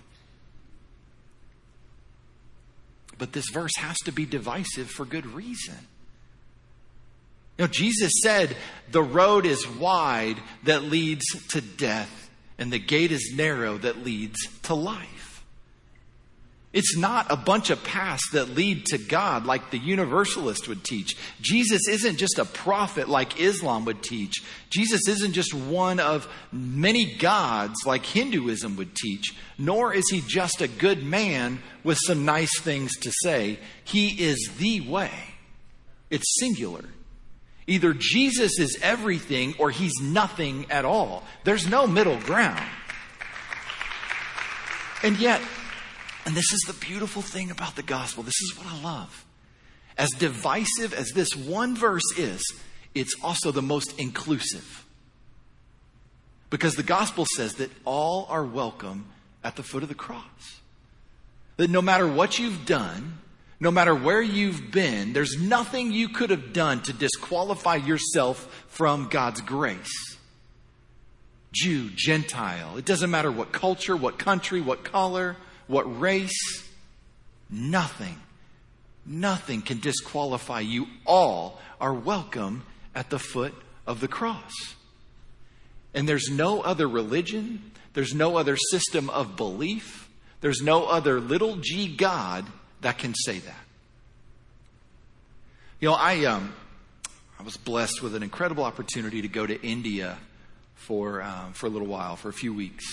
But 3.18 3.34
this 3.34 3.50
verse 3.50 3.76
has 3.78 3.98
to 4.06 4.12
be 4.12 4.26
divisive 4.26 4.89
for 4.89 5.06
good 5.06 5.26
reason. 5.26 5.76
You 7.58 7.65
know, 7.65 7.68
Jesus 7.68 8.12
said, 8.22 8.56
The 8.91 9.04
road 9.04 9.46
is 9.46 9.68
wide 9.68 10.38
that 10.63 10.84
leads 10.84 11.26
to 11.50 11.62
death, 11.62 12.30
and 12.58 12.72
the 12.72 12.80
gate 12.80 13.12
is 13.12 13.34
narrow 13.36 13.78
that 13.78 14.04
leads 14.04 14.38
to 14.63 14.74
life. 14.74 15.14
It's 16.76 16.98
not 16.98 17.32
a 17.32 17.38
bunch 17.38 17.70
of 17.70 17.86
paths 17.86 18.32
that 18.34 18.50
lead 18.50 18.88
to 18.88 18.98
God 18.98 19.46
like 19.46 19.72
the 19.72 19.78
universalist 19.78 20.68
would 20.68 20.84
teach. 20.84 21.16
Jesus 21.40 21.88
isn't 21.88 22.18
just 22.18 22.38
a 22.38 22.44
prophet 22.44 23.08
like 23.08 23.40
Islam 23.40 23.86
would 23.86 24.04
teach. 24.04 24.44
Jesus 24.70 25.08
isn't 25.08 25.32
just 25.32 25.54
one 25.54 26.02
of 26.02 26.28
many 26.52 27.16
gods 27.16 27.76
like 27.86 28.06
Hinduism 28.06 28.76
would 28.76 28.94
teach. 28.94 29.34
Nor 29.58 29.94
is 29.94 30.04
he 30.12 30.22
just 30.28 30.60
a 30.60 30.68
good 30.68 31.02
man 31.02 31.64
with 31.86 31.98
some 32.06 32.26
nice 32.26 32.60
things 32.60 32.94
to 32.98 33.12
say. 33.24 33.58
He 33.86 34.10
is 34.10 34.52
the 34.58 34.82
way. 34.82 35.14
It's 36.10 36.40
singular. 36.42 36.84
Either 37.68 37.94
Jesus 37.94 38.60
is 38.60 38.78
everything 38.82 39.56
or 39.60 39.72
he's 39.72 39.94
nothing 40.02 40.66
at 40.70 40.84
all. 40.84 41.24
There's 41.46 41.70
no 41.70 41.88
middle 41.88 42.20
ground. 42.20 42.68
And 45.04 45.18
yet, 45.18 45.42
and 46.26 46.36
this 46.36 46.52
is 46.52 46.62
the 46.62 46.74
beautiful 46.74 47.22
thing 47.22 47.52
about 47.52 47.76
the 47.76 47.84
gospel. 47.84 48.24
This 48.24 48.42
is 48.42 48.58
what 48.58 48.68
I 48.68 48.82
love. 48.82 49.26
As 49.98 50.10
divisive 50.10 50.94
as 50.94 51.12
this 51.12 51.36
one 51.36 51.76
verse 51.76 52.18
is, 52.18 52.42
it's 52.94 53.16
also 53.24 53.52
the 53.52 53.62
most 53.62 53.98
inclusive. 54.00 54.86
Because 56.50 56.76
the 56.76 56.84
gospel 56.84 57.26
says 57.36 57.56
that 57.56 57.72
all 57.86 58.26
are 58.30 58.44
welcome 58.44 59.06
at 59.44 59.56
the 59.56 59.64
foot 59.64 59.84
of 59.84 59.90
the 59.90 59.96
cross. 59.96 60.60
That 61.58 61.70
no 61.70 61.82
matter 61.82 62.08
what 62.08 62.40
you've 62.40 62.66
done, 62.66 63.20
no 63.60 63.72
matter 63.72 63.96
where 63.96 64.22
you've 64.22 64.72
been, 64.72 65.14
there's 65.14 65.40
nothing 65.40 65.92
you 65.92 66.10
could 66.10 66.30
have 66.30 66.54
done 66.54 66.82
to 66.84 66.94
disqualify 66.94 67.76
yourself 67.76 68.66
from 68.68 69.08
God's 69.10 69.42
grace. 69.42 70.18
Jew, 71.52 71.90
Gentile, 71.96 72.78
it 72.78 72.86
doesn't 72.86 73.10
matter 73.10 73.32
what 73.32 73.54
culture, 73.54 73.96
what 73.96 74.20
country, 74.20 74.60
what 74.60 74.84
color, 74.84 75.38
what 75.67 75.99
race, 75.99 76.67
nothing, 77.49 78.19
nothing 79.06 79.62
can 79.62 79.80
disqualify 79.80 80.62
you. 80.62 80.88
All 81.06 81.60
are 81.80 81.93
welcome 81.93 82.63
at 82.93 83.10
the 83.10 83.19
foot 83.19 83.54
of 83.86 83.99
the 83.99 84.08
cross. 84.08 84.54
And 85.93 86.08
there's 86.08 86.30
no 86.30 86.62
other 86.62 86.88
religion, 86.88 87.71
there's 87.93 88.13
no 88.13 88.38
other 88.38 88.58
system 88.71 89.10
of 89.10 89.36
belief, 89.36 90.10
there's 90.41 90.62
no 90.62 90.86
other 90.86 91.19
little 91.19 91.56
g 91.58 91.88
God 91.88 92.45
that 92.82 92.97
can 92.97 93.13
say 93.13 93.39
that. 93.39 93.60
You 95.80 95.89
know, 95.89 95.95
I, 95.95 96.25
um, 96.25 96.54
I 97.39 97.43
was 97.43 97.58
blessed 97.58 98.01
with 98.01 98.15
an 98.15 98.23
incredible 98.23 98.63
opportunity 98.63 99.21
to 99.21 99.28
go 99.28 99.45
to 99.45 99.62
India 99.62 100.17
for, 100.75 101.21
um, 101.21 101.54
for 101.54 101.67
a 101.67 101.69
little 101.69 101.88
while, 101.88 102.15
for 102.15 102.30
a 102.30 102.34
few 102.34 102.54
weeks. 102.54 102.86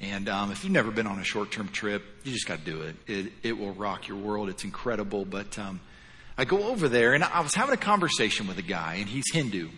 And 0.00 0.28
um, 0.28 0.52
if 0.52 0.62
you've 0.62 0.72
never 0.72 0.90
been 0.90 1.06
on 1.06 1.18
a 1.18 1.24
short 1.24 1.50
term 1.50 1.68
trip, 1.68 2.04
you 2.24 2.32
just 2.32 2.46
got 2.46 2.60
to 2.60 2.64
do 2.64 2.82
it. 2.82 2.96
it. 3.06 3.32
It 3.42 3.58
will 3.58 3.72
rock 3.72 4.06
your 4.06 4.18
world. 4.18 4.48
It's 4.48 4.64
incredible. 4.64 5.24
But 5.24 5.58
um, 5.58 5.80
I 6.36 6.44
go 6.44 6.68
over 6.68 6.88
there, 6.88 7.14
and 7.14 7.24
I 7.24 7.40
was 7.40 7.54
having 7.54 7.74
a 7.74 7.78
conversation 7.78 8.46
with 8.46 8.58
a 8.58 8.62
guy, 8.62 8.96
and 8.96 9.08
he's 9.08 9.24
Hindu. 9.32 9.68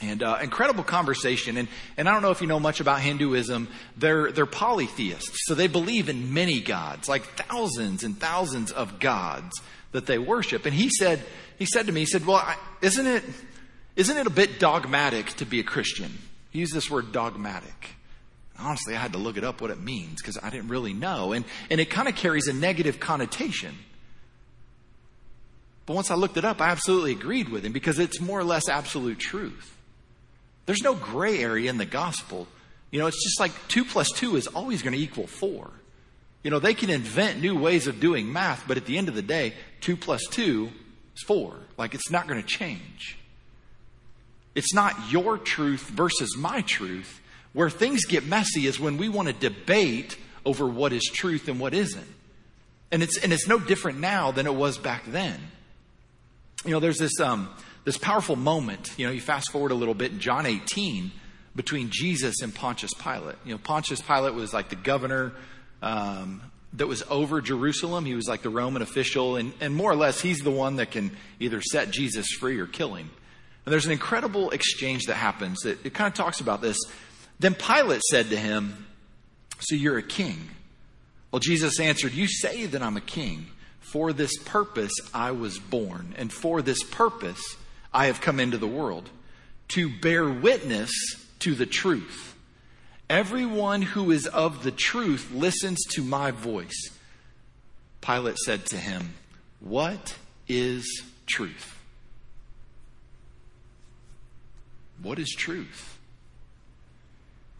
And 0.00 0.22
uh, 0.22 0.38
incredible 0.42 0.82
conversation. 0.82 1.56
And, 1.56 1.68
and 1.96 2.08
I 2.08 2.12
don't 2.12 2.22
know 2.22 2.30
if 2.30 2.40
you 2.40 2.46
know 2.46 2.58
much 2.58 2.80
about 2.80 3.00
Hinduism. 3.00 3.68
They're, 3.96 4.32
they're 4.32 4.46
polytheists. 4.46 5.36
So 5.44 5.54
they 5.54 5.68
believe 5.68 6.08
in 6.08 6.34
many 6.34 6.60
gods, 6.60 7.08
like 7.08 7.22
thousands 7.36 8.02
and 8.02 8.18
thousands 8.18 8.72
of 8.72 8.98
gods 8.98 9.60
that 9.92 10.06
they 10.06 10.18
worship. 10.18 10.66
And 10.66 10.74
he 10.74 10.88
said, 10.88 11.22
he 11.58 11.66
said 11.66 11.86
to 11.86 11.92
me, 11.92 12.00
he 12.00 12.06
said, 12.06 12.26
well, 12.26 12.38
I, 12.38 12.56
isn't 12.82 13.06
it, 13.06 13.22
isn't 13.94 14.16
it 14.16 14.26
a 14.26 14.30
bit 14.30 14.58
dogmatic 14.58 15.26
to 15.34 15.46
be 15.46 15.60
a 15.60 15.62
Christian? 15.64 16.18
He 16.50 16.58
used 16.58 16.74
this 16.74 16.90
word 16.90 17.12
dogmatic. 17.12 17.90
Honestly, 18.58 18.94
I 18.94 19.00
had 19.00 19.12
to 19.12 19.18
look 19.18 19.36
it 19.36 19.44
up 19.44 19.60
what 19.60 19.70
it 19.70 19.80
means 19.80 20.22
because 20.22 20.38
I 20.42 20.50
didn't 20.50 20.68
really 20.68 20.92
know. 20.92 21.32
And, 21.32 21.44
and 21.70 21.80
it 21.80 21.90
kind 21.90 22.08
of 22.08 22.14
carries 22.14 22.46
a 22.46 22.52
negative 22.52 23.00
connotation. 23.00 23.74
But 25.86 25.94
once 25.94 26.10
I 26.10 26.14
looked 26.14 26.36
it 26.36 26.44
up, 26.44 26.60
I 26.60 26.68
absolutely 26.68 27.12
agreed 27.12 27.48
with 27.48 27.64
him 27.64 27.72
because 27.72 27.98
it's 27.98 28.20
more 28.20 28.38
or 28.38 28.44
less 28.44 28.68
absolute 28.68 29.18
truth. 29.18 29.76
There's 30.66 30.82
no 30.82 30.94
gray 30.94 31.40
area 31.40 31.68
in 31.68 31.78
the 31.78 31.84
gospel. 31.84 32.46
You 32.90 33.00
know, 33.00 33.06
it's 33.06 33.22
just 33.22 33.40
like 33.40 33.52
two 33.68 33.84
plus 33.84 34.10
two 34.12 34.36
is 34.36 34.46
always 34.46 34.82
going 34.82 34.94
to 34.94 35.00
equal 35.00 35.26
four. 35.26 35.70
You 36.42 36.50
know, 36.50 36.58
they 36.58 36.74
can 36.74 36.90
invent 36.90 37.40
new 37.40 37.58
ways 37.58 37.86
of 37.86 38.00
doing 38.00 38.32
math, 38.32 38.64
but 38.68 38.76
at 38.76 38.86
the 38.86 38.96
end 38.96 39.08
of 39.08 39.14
the 39.14 39.22
day, 39.22 39.54
two 39.80 39.96
plus 39.96 40.22
two 40.30 40.70
is 41.16 41.22
four. 41.22 41.56
Like 41.76 41.94
it's 41.94 42.10
not 42.10 42.28
going 42.28 42.40
to 42.40 42.46
change. 42.46 43.18
It's 44.54 44.72
not 44.72 45.10
your 45.10 45.36
truth 45.36 45.88
versus 45.88 46.36
my 46.36 46.60
truth. 46.62 47.20
Where 47.54 47.70
things 47.70 48.04
get 48.04 48.26
messy 48.26 48.66
is 48.66 48.78
when 48.78 48.98
we 48.98 49.08
want 49.08 49.28
to 49.28 49.34
debate 49.34 50.18
over 50.44 50.66
what 50.66 50.92
is 50.92 51.04
truth 51.04 51.48
and 51.48 51.58
what 51.58 51.72
isn't. 51.72 52.06
And 52.92 53.02
it's, 53.02 53.18
and 53.22 53.32
it's 53.32 53.48
no 53.48 53.58
different 53.58 53.98
now 53.98 54.30
than 54.30 54.46
it 54.46 54.54
was 54.54 54.76
back 54.76 55.04
then. 55.06 55.40
You 56.64 56.72
know, 56.72 56.80
there's 56.80 56.98
this, 56.98 57.18
um, 57.20 57.48
this 57.84 57.96
powerful 57.96 58.36
moment. 58.36 58.92
You 58.96 59.06
know, 59.06 59.12
you 59.12 59.20
fast 59.20 59.50
forward 59.50 59.70
a 59.70 59.74
little 59.74 59.94
bit 59.94 60.12
in 60.12 60.20
John 60.20 60.46
18 60.46 61.10
between 61.56 61.88
Jesus 61.90 62.42
and 62.42 62.54
Pontius 62.54 62.92
Pilate. 62.94 63.36
You 63.44 63.52
know, 63.52 63.58
Pontius 63.58 64.00
Pilate 64.00 64.34
was 64.34 64.52
like 64.52 64.68
the 64.68 64.76
governor 64.76 65.32
um, 65.82 66.42
that 66.74 66.86
was 66.86 67.02
over 67.08 67.40
Jerusalem. 67.40 68.04
He 68.04 68.14
was 68.14 68.26
like 68.26 68.42
the 68.42 68.50
Roman 68.50 68.82
official, 68.82 69.36
and, 69.36 69.52
and 69.60 69.74
more 69.74 69.92
or 69.92 69.96
less, 69.96 70.20
he's 70.20 70.40
the 70.40 70.50
one 70.50 70.76
that 70.76 70.90
can 70.90 71.16
either 71.38 71.60
set 71.60 71.90
Jesus 71.90 72.26
free 72.32 72.58
or 72.58 72.66
kill 72.66 72.94
him. 72.94 73.10
And 73.64 73.72
there's 73.72 73.86
an 73.86 73.92
incredible 73.92 74.50
exchange 74.50 75.04
that 75.04 75.14
happens 75.14 75.60
that 75.60 75.84
it 75.86 75.94
kind 75.94 76.08
of 76.08 76.14
talks 76.14 76.40
about 76.40 76.60
this. 76.60 76.76
Then 77.38 77.54
Pilate 77.54 78.02
said 78.02 78.30
to 78.30 78.36
him, 78.36 78.86
So 79.58 79.74
you're 79.74 79.98
a 79.98 80.02
king? 80.02 80.50
Well, 81.30 81.40
Jesus 81.40 81.80
answered, 81.80 82.12
You 82.12 82.28
say 82.28 82.66
that 82.66 82.82
I'm 82.82 82.96
a 82.96 83.02
king. 83.02 83.46
For 83.80 84.12
this 84.12 84.36
purpose 84.44 84.92
I 85.12 85.30
was 85.30 85.58
born, 85.58 86.14
and 86.16 86.32
for 86.32 86.62
this 86.62 86.82
purpose 86.82 87.56
I 87.92 88.06
have 88.06 88.20
come 88.20 88.40
into 88.40 88.58
the 88.58 88.66
world, 88.66 89.08
to 89.68 89.88
bear 89.88 90.28
witness 90.28 90.90
to 91.40 91.54
the 91.54 91.66
truth. 91.66 92.34
Everyone 93.08 93.82
who 93.82 94.10
is 94.10 94.26
of 94.26 94.62
the 94.62 94.70
truth 94.70 95.30
listens 95.32 95.84
to 95.90 96.02
my 96.02 96.30
voice. 96.30 96.90
Pilate 98.00 98.38
said 98.38 98.66
to 98.66 98.76
him, 98.76 99.14
What 99.60 100.16
is 100.48 101.02
truth? 101.26 101.78
What 105.02 105.18
is 105.18 105.30
truth? 105.30 105.93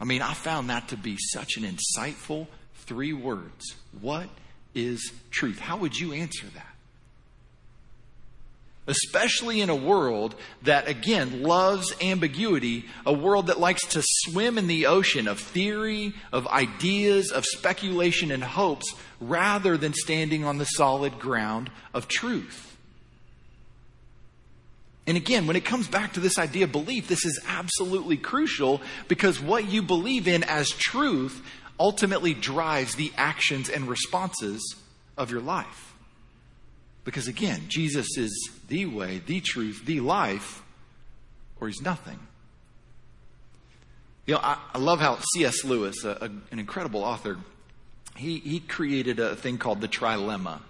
I 0.00 0.04
mean, 0.04 0.22
I 0.22 0.34
found 0.34 0.70
that 0.70 0.88
to 0.88 0.96
be 0.96 1.16
such 1.18 1.56
an 1.56 1.64
insightful 1.64 2.46
three 2.74 3.12
words. 3.12 3.74
What 4.00 4.28
is 4.74 5.12
truth? 5.30 5.58
How 5.58 5.76
would 5.76 5.96
you 5.96 6.12
answer 6.12 6.46
that? 6.54 6.66
Especially 8.86 9.62
in 9.62 9.70
a 9.70 9.74
world 9.74 10.34
that, 10.62 10.88
again, 10.88 11.42
loves 11.42 11.94
ambiguity, 12.02 12.84
a 13.06 13.12
world 13.14 13.46
that 13.46 13.58
likes 13.58 13.86
to 13.88 14.02
swim 14.04 14.58
in 14.58 14.66
the 14.66 14.86
ocean 14.86 15.26
of 15.26 15.40
theory, 15.40 16.12
of 16.32 16.46
ideas, 16.48 17.32
of 17.32 17.46
speculation 17.46 18.30
and 18.30 18.44
hopes, 18.44 18.94
rather 19.20 19.78
than 19.78 19.94
standing 19.94 20.44
on 20.44 20.58
the 20.58 20.66
solid 20.66 21.18
ground 21.18 21.70
of 21.94 22.08
truth. 22.08 22.73
And 25.06 25.16
again, 25.16 25.46
when 25.46 25.56
it 25.56 25.64
comes 25.64 25.86
back 25.86 26.14
to 26.14 26.20
this 26.20 26.38
idea 26.38 26.64
of 26.64 26.72
belief, 26.72 27.08
this 27.08 27.26
is 27.26 27.38
absolutely 27.46 28.16
crucial 28.16 28.80
because 29.06 29.40
what 29.40 29.68
you 29.68 29.82
believe 29.82 30.26
in 30.26 30.42
as 30.44 30.70
truth 30.70 31.42
ultimately 31.78 32.32
drives 32.32 32.94
the 32.94 33.12
actions 33.16 33.68
and 33.68 33.88
responses 33.88 34.76
of 35.18 35.30
your 35.30 35.40
life. 35.40 35.94
Because 37.04 37.28
again, 37.28 37.62
Jesus 37.68 38.16
is 38.16 38.50
the 38.68 38.86
way, 38.86 39.20
the 39.26 39.40
truth, 39.40 39.84
the 39.84 40.00
life, 40.00 40.62
or 41.60 41.68
he's 41.68 41.82
nothing. 41.82 42.18
You 44.26 44.34
know, 44.34 44.40
I, 44.42 44.58
I 44.72 44.78
love 44.78 45.00
how 45.00 45.18
C.S. 45.34 45.64
Lewis, 45.64 46.02
a, 46.04 46.10
a, 46.10 46.24
an 46.50 46.58
incredible 46.58 47.04
author, 47.04 47.36
he, 48.16 48.38
he 48.38 48.60
created 48.60 49.18
a 49.18 49.36
thing 49.36 49.58
called 49.58 49.82
the 49.82 49.88
trilemma, 49.88 50.60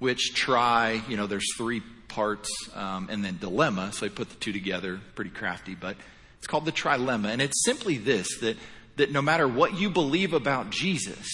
which 0.00 0.34
try, 0.34 1.00
you 1.08 1.16
know, 1.16 1.28
there's 1.28 1.54
three 1.56 1.82
parts, 2.12 2.48
um, 2.74 3.08
and 3.10 3.24
then 3.24 3.38
dilemma. 3.38 3.92
So 3.92 4.06
I 4.06 4.08
put 4.08 4.28
the 4.28 4.36
two 4.36 4.52
together, 4.52 5.00
pretty 5.14 5.30
crafty, 5.30 5.74
but 5.74 5.96
it's 6.38 6.46
called 6.46 6.64
the 6.64 6.72
trilemma. 6.72 7.28
And 7.28 7.40
it's 7.40 7.64
simply 7.64 7.98
this 7.98 8.38
that, 8.40 8.56
that 8.96 9.10
no 9.10 9.22
matter 9.22 9.48
what 9.48 9.78
you 9.78 9.90
believe 9.90 10.32
about 10.32 10.70
Jesus, 10.70 11.26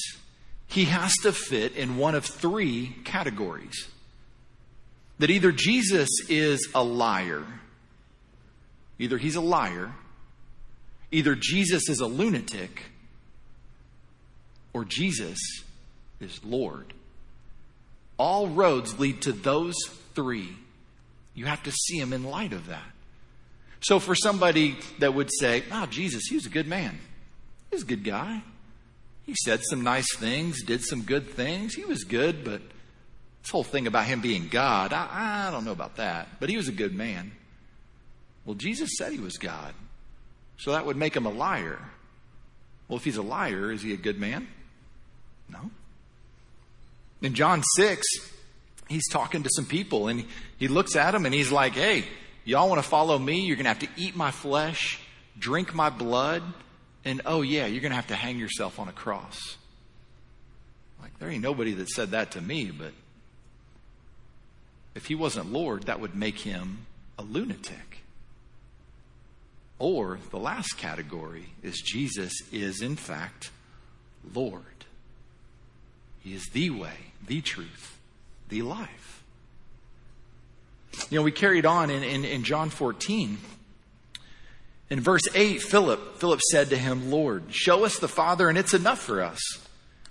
he 0.68 0.84
has 0.84 1.12
to 1.22 1.32
fit 1.32 1.74
in 1.74 1.96
one 1.96 2.14
of 2.14 2.24
three 2.24 2.94
categories. 3.04 3.88
That 5.18 5.30
either 5.30 5.50
Jesus 5.50 6.08
is 6.28 6.68
a 6.74 6.84
liar, 6.84 7.44
either 8.98 9.18
he's 9.18 9.34
a 9.34 9.40
liar, 9.40 9.92
either 11.10 11.34
Jesus 11.34 11.88
is 11.88 12.00
a 12.00 12.06
lunatic, 12.06 12.84
or 14.72 14.84
Jesus 14.84 15.38
is 16.20 16.44
Lord. 16.44 16.92
All 18.16 18.48
roads 18.48 18.98
lead 18.98 19.22
to 19.22 19.32
those 19.32 19.74
three. 20.14 20.56
You 21.38 21.44
have 21.44 21.62
to 21.62 21.70
see 21.70 21.96
him 21.96 22.12
in 22.12 22.24
light 22.24 22.52
of 22.52 22.66
that. 22.66 22.90
So 23.78 24.00
for 24.00 24.16
somebody 24.16 24.76
that 24.98 25.14
would 25.14 25.30
say, 25.38 25.62
oh, 25.70 25.86
Jesus, 25.86 26.24
he 26.28 26.34
was 26.34 26.46
a 26.46 26.50
good 26.50 26.66
man. 26.66 26.98
He 27.70 27.76
was 27.76 27.84
a 27.84 27.86
good 27.86 28.02
guy. 28.02 28.42
He 29.22 29.36
said 29.44 29.60
some 29.62 29.84
nice 29.84 30.16
things, 30.16 30.64
did 30.64 30.82
some 30.82 31.02
good 31.02 31.30
things. 31.30 31.76
He 31.76 31.84
was 31.84 32.02
good, 32.02 32.42
but 32.42 32.60
this 33.40 33.52
whole 33.52 33.62
thing 33.62 33.86
about 33.86 34.06
him 34.06 34.20
being 34.20 34.48
God, 34.48 34.92
I, 34.92 35.46
I 35.46 35.50
don't 35.52 35.64
know 35.64 35.70
about 35.70 35.94
that. 35.98 36.26
But 36.40 36.48
he 36.48 36.56
was 36.56 36.66
a 36.66 36.72
good 36.72 36.92
man. 36.92 37.30
Well, 38.44 38.56
Jesus 38.56 38.90
said 38.98 39.12
he 39.12 39.20
was 39.20 39.36
God. 39.38 39.74
So 40.56 40.72
that 40.72 40.86
would 40.86 40.96
make 40.96 41.14
him 41.14 41.24
a 41.24 41.30
liar. 41.30 41.78
Well, 42.88 42.96
if 42.96 43.04
he's 43.04 43.16
a 43.16 43.22
liar, 43.22 43.70
is 43.70 43.82
he 43.82 43.92
a 43.92 43.96
good 43.96 44.18
man? 44.18 44.48
No. 45.48 45.70
In 47.22 47.34
John 47.34 47.62
6, 47.76 48.04
he's 48.88 49.08
talking 49.08 49.42
to 49.42 49.50
some 49.54 49.66
people 49.66 50.08
and 50.08 50.24
he 50.58 50.68
looks 50.68 50.96
at 50.96 51.12
them 51.12 51.26
and 51.26 51.34
he's 51.34 51.52
like, 51.52 51.74
hey, 51.74 52.04
y'all 52.44 52.68
want 52.68 52.82
to 52.82 52.88
follow 52.88 53.18
me? 53.18 53.40
You're 53.40 53.56
going 53.56 53.64
to 53.64 53.70
have 53.70 53.78
to 53.80 53.88
eat 53.96 54.16
my 54.16 54.30
flesh, 54.30 54.98
drink 55.38 55.74
my 55.74 55.90
blood, 55.90 56.42
and 57.04 57.22
oh, 57.26 57.42
yeah, 57.42 57.66
you're 57.66 57.80
going 57.80 57.92
to 57.92 57.96
have 57.96 58.08
to 58.08 58.16
hang 58.16 58.38
yourself 58.38 58.78
on 58.78 58.88
a 58.88 58.92
cross. 58.92 59.56
Like, 61.00 61.18
there 61.18 61.30
ain't 61.30 61.42
nobody 61.42 61.74
that 61.74 61.88
said 61.88 62.10
that 62.10 62.32
to 62.32 62.40
me, 62.40 62.70
but 62.70 62.92
if 64.94 65.06
he 65.06 65.14
wasn't 65.14 65.52
Lord, 65.52 65.84
that 65.84 66.00
would 66.00 66.14
make 66.14 66.40
him 66.40 66.86
a 67.18 67.22
lunatic. 67.22 68.02
Or 69.78 70.18
the 70.30 70.38
last 70.38 70.76
category 70.76 71.46
is 71.62 71.80
Jesus 71.80 72.32
is, 72.50 72.82
in 72.82 72.96
fact, 72.96 73.50
Lord. 74.34 74.62
He 76.20 76.34
is 76.34 76.46
the 76.52 76.70
way, 76.70 77.12
the 77.24 77.40
truth, 77.40 77.97
the 78.48 78.62
life. 78.62 79.24
You 81.10 81.18
know, 81.18 81.22
we 81.22 81.32
carried 81.32 81.66
on 81.66 81.90
in, 81.90 82.02
in, 82.02 82.24
in 82.24 82.44
John 82.44 82.70
14. 82.70 83.38
In 84.90 85.00
verse 85.00 85.28
8, 85.34 85.62
Philip, 85.62 86.16
Philip 86.16 86.40
said 86.50 86.70
to 86.70 86.76
him, 86.76 87.10
Lord, 87.10 87.44
show 87.50 87.84
us 87.84 87.98
the 87.98 88.08
Father, 88.08 88.48
and 88.48 88.56
it's 88.56 88.74
enough 88.74 89.00
for 89.00 89.22
us. 89.22 89.40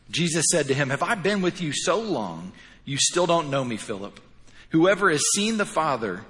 Jesus 0.09 0.45
said 0.51 0.67
to 0.67 0.73
him, 0.73 0.89
Have 0.89 1.03
I 1.03 1.15
been 1.15 1.41
with 1.41 1.61
you 1.61 1.73
so 1.73 1.99
long, 1.99 2.51
you 2.85 2.97
still 2.97 3.25
don't 3.25 3.49
know 3.49 3.63
me, 3.63 3.77
Philip? 3.77 4.19
Whoever 4.69 5.09
has 5.09 5.23
seen 5.33 5.57
the 5.57 5.65
Father, 5.65 6.23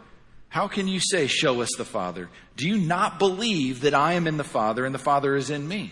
how 0.49 0.67
can 0.67 0.87
you 0.87 0.99
say, 0.99 1.27
Show 1.27 1.61
us 1.61 1.69
the 1.77 1.85
Father? 1.85 2.29
Do 2.55 2.67
you 2.67 2.77
not 2.77 3.19
believe 3.19 3.81
that 3.81 3.93
I 3.93 4.13
am 4.13 4.27
in 4.27 4.37
the 4.37 4.43
Father 4.43 4.85
and 4.85 4.95
the 4.95 4.99
Father 4.99 5.35
is 5.35 5.49
in 5.49 5.67
me? 5.67 5.91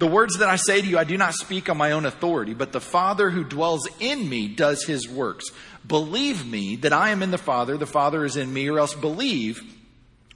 The 0.00 0.06
words 0.06 0.38
that 0.38 0.48
I 0.48 0.56
say 0.56 0.80
to 0.80 0.86
you, 0.86 0.96
I 0.96 1.04
do 1.04 1.18
not 1.18 1.34
speak 1.34 1.68
on 1.68 1.76
my 1.76 1.92
own 1.92 2.06
authority, 2.06 2.54
but 2.54 2.72
the 2.72 2.80
Father 2.80 3.28
who 3.28 3.44
dwells 3.44 3.86
in 4.00 4.26
me 4.26 4.48
does 4.48 4.82
his 4.84 5.06
works. 5.06 5.44
Believe 5.86 6.46
me 6.46 6.76
that 6.76 6.94
I 6.94 7.10
am 7.10 7.22
in 7.22 7.30
the 7.30 7.36
Father, 7.36 7.76
the 7.76 7.84
Father 7.84 8.24
is 8.24 8.34
in 8.34 8.50
me, 8.50 8.70
or 8.70 8.78
else 8.78 8.94
believe 8.94 9.60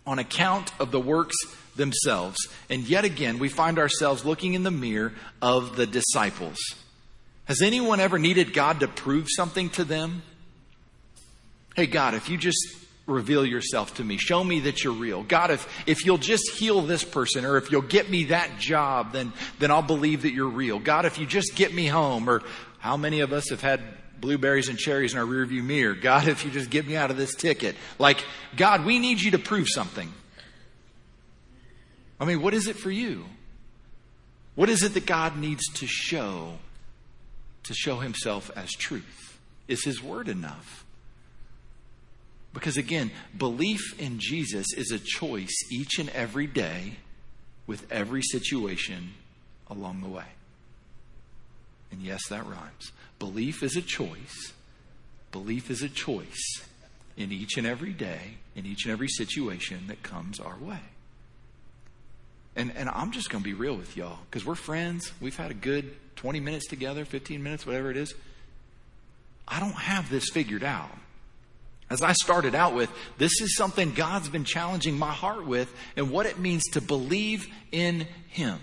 on 0.07 0.18
account 0.18 0.70
of 0.79 0.90
the 0.90 1.00
works 1.00 1.37
themselves. 1.77 2.37
And 2.68 2.87
yet 2.87 3.07
again, 3.07 3.38
we 3.38 3.48
find 3.48 3.79
ourselves 3.79 4.22
looking 4.22 4.53
in 4.53 4.64
the 4.64 4.70
mirror 4.70 5.14
of 5.40 5.77
the 5.77 5.87
disciples. 5.87 6.59
Has 7.46 7.62
anyone 7.62 8.00
ever 8.00 8.18
needed 8.18 8.53
God 8.53 8.81
to 8.81 8.88
prove 8.88 9.29
something 9.35 9.70
to 9.70 9.85
them? 9.85 10.24
Hey, 11.74 11.87
God, 11.87 12.12
if 12.12 12.29
you 12.29 12.37
just 12.37 12.84
reveal 13.06 13.44
yourself 13.44 13.94
to 13.96 14.04
me. 14.04 14.16
Show 14.16 14.42
me 14.42 14.60
that 14.60 14.82
you're 14.82 14.94
real. 14.94 15.22
God, 15.22 15.50
if, 15.50 15.68
if 15.86 16.06
you'll 16.06 16.18
just 16.18 16.50
heal 16.50 16.80
this 16.80 17.04
person 17.04 17.44
or 17.44 17.56
if 17.56 17.70
you'll 17.70 17.82
get 17.82 18.08
me 18.08 18.24
that 18.24 18.58
job, 18.58 19.12
then, 19.12 19.32
then 19.58 19.70
I'll 19.70 19.82
believe 19.82 20.22
that 20.22 20.32
you're 20.32 20.48
real. 20.48 20.78
God, 20.78 21.04
if 21.04 21.18
you 21.18 21.26
just 21.26 21.54
get 21.54 21.74
me 21.74 21.86
home 21.86 22.28
or 22.28 22.42
how 22.78 22.96
many 22.96 23.20
of 23.20 23.32
us 23.32 23.50
have 23.50 23.60
had 23.60 23.82
blueberries 24.20 24.68
and 24.68 24.78
cherries 24.78 25.12
in 25.12 25.18
our 25.18 25.26
rearview 25.26 25.62
mirror? 25.62 25.94
God, 25.94 26.28
if 26.28 26.44
you 26.44 26.50
just 26.50 26.70
get 26.70 26.86
me 26.86 26.96
out 26.96 27.10
of 27.10 27.16
this 27.16 27.34
ticket. 27.34 27.76
Like, 27.98 28.24
God, 28.56 28.84
we 28.84 28.98
need 28.98 29.20
you 29.20 29.32
to 29.32 29.38
prove 29.38 29.68
something. 29.68 30.12
I 32.18 32.24
mean, 32.24 32.40
what 32.40 32.54
is 32.54 32.68
it 32.68 32.76
for 32.76 32.90
you? 32.90 33.26
What 34.54 34.70
is 34.70 34.82
it 34.82 34.94
that 34.94 35.04
God 35.04 35.36
needs 35.36 35.64
to 35.74 35.86
show 35.86 36.54
to 37.64 37.74
show 37.74 37.98
himself 37.98 38.50
as 38.54 38.70
truth? 38.70 39.38
Is 39.66 39.84
his 39.84 40.02
word 40.02 40.28
enough? 40.28 40.84
Because 42.54 42.76
again, 42.76 43.10
belief 43.36 44.00
in 44.00 44.18
Jesus 44.20 44.66
is 44.74 44.92
a 44.92 44.98
choice 44.98 45.54
each 45.70 45.98
and 45.98 46.08
every 46.10 46.46
day 46.46 46.94
with 47.66 47.90
every 47.92 48.22
situation 48.22 49.12
along 49.68 50.00
the 50.00 50.08
way. 50.08 50.24
And 51.90 52.00
yes, 52.00 52.28
that 52.28 52.46
rhymes. 52.46 52.92
Belief 53.18 53.62
is 53.62 53.76
a 53.76 53.82
choice. 53.82 54.52
Belief 55.32 55.70
is 55.70 55.82
a 55.82 55.88
choice 55.88 56.64
in 57.16 57.32
each 57.32 57.56
and 57.56 57.66
every 57.66 57.92
day, 57.92 58.38
in 58.54 58.66
each 58.66 58.84
and 58.84 58.92
every 58.92 59.08
situation 59.08 59.88
that 59.88 60.02
comes 60.02 60.38
our 60.38 60.56
way. 60.56 60.80
And, 62.56 62.72
and 62.76 62.88
I'm 62.88 63.10
just 63.10 63.30
going 63.30 63.42
to 63.42 63.44
be 63.44 63.54
real 63.54 63.76
with 63.76 63.96
y'all 63.96 64.18
because 64.30 64.46
we're 64.46 64.54
friends. 64.54 65.12
We've 65.20 65.36
had 65.36 65.50
a 65.50 65.54
good 65.54 65.96
20 66.16 66.38
minutes 66.38 66.68
together, 66.68 67.04
15 67.04 67.42
minutes, 67.42 67.66
whatever 67.66 67.90
it 67.90 67.96
is. 67.96 68.14
I 69.46 69.58
don't 69.58 69.72
have 69.72 70.08
this 70.08 70.30
figured 70.30 70.62
out. 70.62 70.90
As 71.94 72.02
I 72.02 72.12
started 72.12 72.57
out 72.57 72.74
with, 72.74 72.90
this 73.18 73.40
is 73.40 73.57
something 73.57 73.92
God's 73.92 74.28
been 74.28 74.42
challenging 74.42 74.98
my 74.98 75.12
heart 75.12 75.46
with 75.46 75.72
and 75.96 76.11
what 76.11 76.26
it 76.26 76.40
means 76.40 76.64
to 76.72 76.80
believe 76.80 77.46
in 77.70 78.09
Him. 78.26 78.59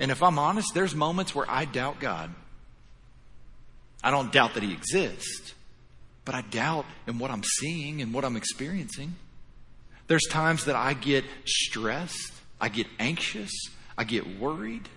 And 0.00 0.10
if 0.10 0.20
I'm 0.20 0.36
honest, 0.36 0.74
there's 0.74 0.96
moments 0.96 1.36
where 1.36 1.48
I 1.48 1.64
doubt 1.64 2.00
God. 2.00 2.34
I 4.02 4.10
don't 4.10 4.32
doubt 4.32 4.54
that 4.54 4.64
He 4.64 4.72
exists, 4.72 5.54
but 6.24 6.34
I 6.34 6.40
doubt 6.42 6.86
in 7.06 7.20
what 7.20 7.30
I'm 7.30 7.44
seeing 7.44 8.02
and 8.02 8.12
what 8.12 8.24
I'm 8.24 8.34
experiencing. 8.34 9.14
There's 10.08 10.26
times 10.26 10.64
that 10.64 10.74
I 10.74 10.92
get 10.92 11.24
stressed, 11.44 12.32
I 12.60 12.68
get 12.68 12.88
anxious, 12.98 13.52
I 13.96 14.02
get 14.02 14.40
worried. 14.40 14.88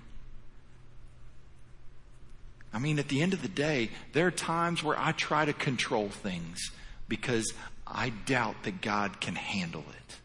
I 2.73 2.79
mean, 2.79 2.99
at 2.99 3.09
the 3.09 3.21
end 3.21 3.33
of 3.33 3.41
the 3.41 3.47
day, 3.47 3.89
there 4.13 4.27
are 4.27 4.31
times 4.31 4.83
where 4.83 4.97
I 4.97 5.11
try 5.11 5.45
to 5.45 5.53
control 5.53 6.09
things 6.09 6.71
because 7.07 7.53
I 7.85 8.09
doubt 8.09 8.63
that 8.63 8.81
God 8.81 9.19
can 9.19 9.35
handle 9.35 9.83
it. 9.89 10.17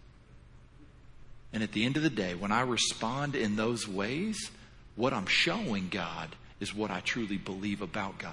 And 1.52 1.62
at 1.62 1.72
the 1.72 1.84
end 1.84 1.96
of 1.96 2.02
the 2.02 2.10
day, 2.10 2.34
when 2.34 2.52
I 2.52 2.60
respond 2.60 3.34
in 3.34 3.56
those 3.56 3.88
ways, 3.88 4.50
what 4.94 5.12
I'm 5.12 5.26
showing 5.26 5.88
God 5.88 6.36
is 6.60 6.74
what 6.74 6.90
I 6.90 7.00
truly 7.00 7.36
believe 7.36 7.82
about 7.82 8.18
God. 8.18 8.32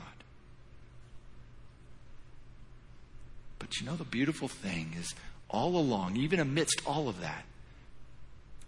But 3.59 3.79
you 3.79 3.85
know, 3.85 3.95
the 3.95 4.03
beautiful 4.03 4.47
thing 4.47 4.93
is 4.99 5.15
all 5.49 5.77
along, 5.77 6.17
even 6.17 6.39
amidst 6.39 6.81
all 6.85 7.07
of 7.07 7.21
that, 7.21 7.45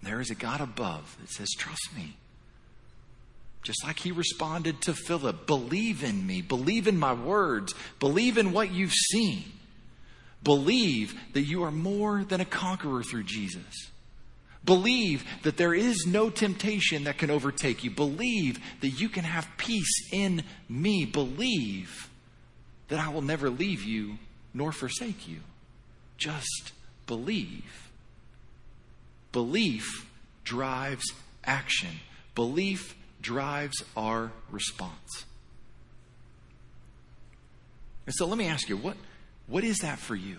there 0.02 0.22
is 0.22 0.30
a 0.30 0.36
God 0.36 0.62
above 0.62 1.18
that 1.20 1.30
says, 1.30 1.50
Trust 1.58 1.90
me. 1.96 2.16
Just 3.66 3.84
like 3.84 3.98
he 3.98 4.12
responded 4.12 4.80
to 4.82 4.94
Philip, 4.94 5.48
believe 5.48 6.04
in 6.04 6.28
me, 6.28 6.44
believe 6.44 6.88
in 6.88 7.00
my 7.00 7.14
words, 7.14 7.74
believe 8.00 8.38
in 8.38 8.52
what 8.52 8.72
you've 8.72 8.94
seen. 8.94 9.44
Believe 10.44 11.20
that 11.34 11.42
you 11.42 11.64
are 11.64 11.72
more 11.72 12.24
than 12.24 12.40
a 12.40 12.46
conqueror 12.46 13.02
through 13.02 13.24
Jesus. 13.24 13.90
Believe 14.64 15.26
that 15.42 15.58
there 15.58 15.74
is 15.74 16.06
no 16.06 16.30
temptation 16.30 17.06
that 17.06 17.18
can 17.18 17.32
overtake 17.32 17.84
you. 17.84 17.90
Believe 17.90 18.60
that 18.82 18.90
you 18.90 19.10
can 19.10 19.24
have 19.24 19.48
peace 19.58 20.12
in 20.14 20.44
me. 20.70 21.06
Believe 21.06 22.08
that 22.90 23.00
I 23.00 23.10
will 23.10 23.24
never 23.24 23.50
leave 23.50 23.82
you 23.82 24.20
nor 24.54 24.72
forsake 24.72 25.28
you. 25.28 25.40
Just 26.20 26.72
believe. 27.08 27.90
Belief 29.32 30.08
drives 30.44 31.12
action. 31.44 31.90
Belief 32.36 32.96
drives 33.26 33.84
our 33.98 34.32
response. 34.52 35.26
And 38.06 38.14
so 38.14 38.28
let 38.28 38.38
me 38.38 38.46
ask 38.46 38.70
you, 38.70 38.78
what, 38.78 38.96
what 39.48 39.64
is 39.64 39.80
that 39.80 39.98
for 39.98 40.16
you? 40.16 40.38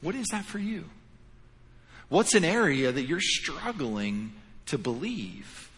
What 0.00 0.14
is 0.14 0.28
that 0.28 0.46
for 0.46 0.58
you? 0.58 0.86
What's 2.08 2.34
an 2.34 2.44
area 2.44 2.90
that 2.90 3.02
you're 3.02 3.20
struggling 3.20 4.32
to 4.66 4.78
believe? 4.78 5.70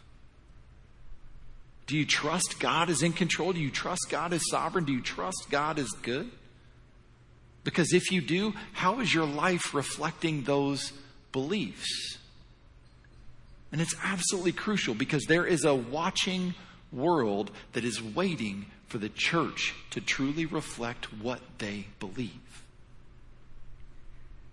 Do 1.88 1.96
you 1.96 2.06
trust 2.06 2.61
God 2.61 2.88
is 2.88 3.02
in 3.02 3.12
control? 3.12 3.52
Do 3.52 3.61
you 3.61 3.70
trust 3.70 4.06
God 4.08 4.32
is 4.32 4.48
sovereign? 4.48 4.85
Do 4.85 4.92
you 4.92 5.02
trust 5.02 5.48
God 5.50 5.80
is 5.80 5.90
good? 6.02 6.30
Because 7.64 7.92
if 7.92 8.12
you 8.12 8.20
do, 8.20 8.54
how 8.72 9.00
is 9.00 9.12
your 9.12 9.26
life 9.26 9.74
reflecting 9.74 10.44
those 10.44 10.92
beliefs? 11.32 12.18
And 13.72 13.80
it's 13.80 13.96
absolutely 14.02 14.52
crucial 14.52 14.94
because 14.94 15.24
there 15.24 15.46
is 15.46 15.64
a 15.64 15.74
watching 15.74 16.54
world 16.92 17.50
that 17.72 17.85
is 17.85 18.02
waiting 18.02 18.66
for 18.87 18.98
the 18.98 19.08
church 19.08 19.74
to 19.90 20.00
truly 20.00 20.44
reflect 20.44 21.06
what 21.14 21.40
they 21.56 21.87
believe. 21.98 22.30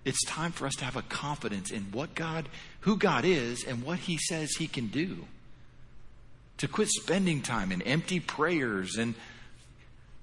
It's 0.05 0.23
time 0.25 0.53
for 0.53 0.65
us 0.65 0.75
to 0.75 0.85
have 0.85 0.95
a 0.95 1.01
confidence 1.01 1.69
in 1.69 1.91
what 1.91 2.15
God, 2.15 2.47
who 2.81 2.95
God 2.95 3.25
is, 3.25 3.65
and 3.65 3.83
what 3.83 3.99
He 3.99 4.17
says 4.17 4.51
He 4.57 4.67
can 4.67 4.87
do. 4.87 5.25
To 6.59 6.67
quit 6.69 6.87
spending 6.87 7.41
time 7.41 7.73
in 7.73 7.81
empty 7.81 8.21
prayers 8.21 8.97
and 8.97 9.15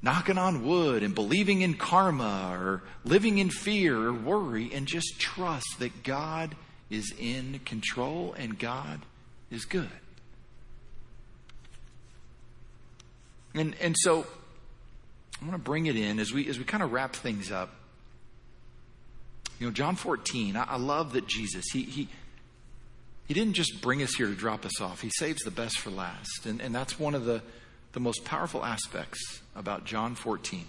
knocking 0.00 0.38
on 0.38 0.66
wood 0.66 1.02
and 1.02 1.14
believing 1.14 1.60
in 1.60 1.74
karma 1.74 2.56
or 2.58 2.82
living 3.04 3.38
in 3.38 3.50
fear 3.50 3.96
or 3.96 4.12
worry 4.12 4.70
and 4.72 4.86
just 4.86 5.18
trust 5.18 5.66
that 5.78 6.02
God 6.02 6.54
is 6.90 7.12
in 7.18 7.60
control 7.64 8.34
and 8.38 8.58
God 8.58 9.00
is 9.50 9.64
good. 9.64 9.88
And, 13.54 13.74
and 13.80 13.96
so 13.98 14.26
I 15.40 15.44
want 15.44 15.52
to 15.52 15.58
bring 15.58 15.86
it 15.86 15.96
in 15.96 16.18
as 16.18 16.32
we, 16.32 16.48
as 16.48 16.58
we 16.58 16.64
kind 16.64 16.82
of 16.82 16.92
wrap 16.92 17.16
things 17.16 17.50
up. 17.50 17.74
You 19.58 19.66
know, 19.66 19.72
John 19.72 19.96
14, 19.96 20.56
I, 20.56 20.64
I 20.64 20.76
love 20.76 21.12
that 21.14 21.26
Jesus, 21.26 21.64
he, 21.72 21.82
he, 21.82 22.08
he 23.26 23.34
didn't 23.34 23.54
just 23.54 23.80
bring 23.80 24.02
us 24.02 24.14
here 24.14 24.26
to 24.26 24.34
drop 24.34 24.66
us 24.66 24.80
off. 24.80 25.00
He 25.00 25.10
saves 25.10 25.42
the 25.42 25.50
best 25.50 25.78
for 25.78 25.90
last. 25.90 26.44
And, 26.44 26.60
and 26.60 26.74
that's 26.74 26.98
one 26.98 27.14
of 27.14 27.24
the, 27.24 27.42
the 27.92 28.00
most 28.00 28.24
powerful 28.24 28.64
aspects 28.64 29.40
about 29.54 29.84
John 29.84 30.14
14 30.14 30.66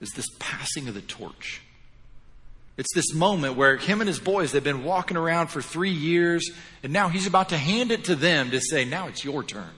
is 0.00 0.10
this 0.10 0.26
passing 0.38 0.88
of 0.88 0.94
the 0.94 1.02
torch. 1.02 1.62
It's 2.76 2.94
this 2.94 3.12
moment 3.12 3.56
where 3.56 3.76
him 3.76 4.00
and 4.00 4.08
his 4.08 4.20
boys, 4.20 4.52
they've 4.52 4.64
been 4.64 4.84
walking 4.84 5.16
around 5.16 5.48
for 5.48 5.60
three 5.60 5.90
years, 5.90 6.50
and 6.82 6.92
now 6.92 7.08
he's 7.08 7.26
about 7.26 7.50
to 7.50 7.58
hand 7.58 7.90
it 7.90 8.04
to 8.04 8.14
them 8.14 8.50
to 8.50 8.60
say, 8.60 8.84
now 8.84 9.08
it's 9.08 9.24
your 9.24 9.44
turn. 9.44 9.70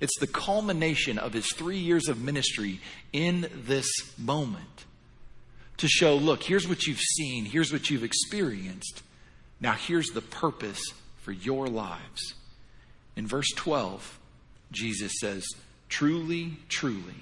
It's 0.00 0.18
the 0.20 0.26
culmination 0.26 1.18
of 1.18 1.32
his 1.32 1.52
three 1.52 1.78
years 1.78 2.08
of 2.08 2.20
ministry 2.20 2.80
in 3.12 3.48
this 3.66 3.88
moment 4.18 4.84
to 5.78 5.88
show, 5.88 6.16
look, 6.16 6.42
here's 6.42 6.68
what 6.68 6.86
you've 6.86 7.00
seen, 7.00 7.44
here's 7.44 7.72
what 7.72 7.88
you've 7.88 8.04
experienced. 8.04 9.02
Now 9.60 9.72
here's 9.72 10.08
the 10.10 10.20
purpose 10.20 10.80
for 11.18 11.32
your 11.32 11.66
lives. 11.66 12.34
In 13.16 13.26
verse 13.26 13.48
12, 13.56 14.18
Jesus 14.70 15.12
says, 15.20 15.44
Truly, 15.88 16.58
truly, 16.68 17.14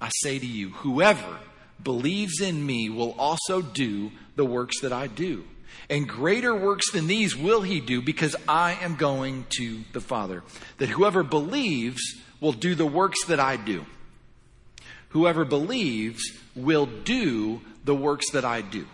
I 0.00 0.10
say 0.22 0.38
to 0.38 0.46
you, 0.46 0.70
whoever 0.70 1.38
believes 1.82 2.40
in 2.40 2.64
me 2.64 2.88
will 2.88 3.12
also 3.18 3.62
do 3.62 4.10
the 4.36 4.44
works 4.44 4.80
that 4.80 4.92
I 4.92 5.06
do. 5.06 5.44
And 5.90 6.08
greater 6.08 6.54
works 6.54 6.90
than 6.92 7.06
these 7.06 7.36
will 7.36 7.62
he 7.62 7.80
do 7.80 8.00
because 8.02 8.36
I 8.48 8.74
am 8.80 8.96
going 8.96 9.46
to 9.58 9.82
the 9.92 10.00
Father. 10.00 10.42
That 10.78 10.88
whoever 10.88 11.22
believes 11.22 12.00
will 12.40 12.52
do 12.52 12.74
the 12.74 12.86
works 12.86 13.24
that 13.26 13.40
I 13.40 13.56
do. 13.56 13.84
Whoever 15.10 15.44
believes 15.44 16.22
will 16.54 16.86
do 16.86 17.60
the 17.84 17.94
works 17.94 18.30
that 18.32 18.44
I 18.44 18.62
do. 18.62 18.86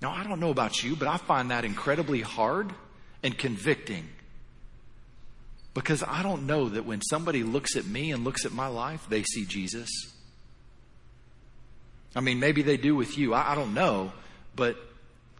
Now, 0.00 0.10
I 0.10 0.24
don't 0.24 0.40
know 0.40 0.50
about 0.50 0.82
you, 0.82 0.96
but 0.96 1.08
I 1.08 1.16
find 1.16 1.50
that 1.50 1.64
incredibly 1.64 2.20
hard 2.20 2.72
and 3.22 3.36
convicting. 3.36 4.08
Because 5.74 6.02
I 6.02 6.22
don't 6.22 6.46
know 6.46 6.68
that 6.68 6.86
when 6.86 7.00
somebody 7.02 7.42
looks 7.42 7.76
at 7.76 7.86
me 7.86 8.12
and 8.12 8.24
looks 8.24 8.44
at 8.44 8.52
my 8.52 8.66
life, 8.68 9.06
they 9.08 9.22
see 9.22 9.44
Jesus. 9.44 9.88
I 12.14 12.20
mean, 12.20 12.40
maybe 12.40 12.62
they 12.62 12.76
do 12.76 12.96
with 12.96 13.18
you. 13.18 13.34
I, 13.34 13.52
I 13.52 13.54
don't 13.54 13.74
know. 13.74 14.12
But 14.56 14.76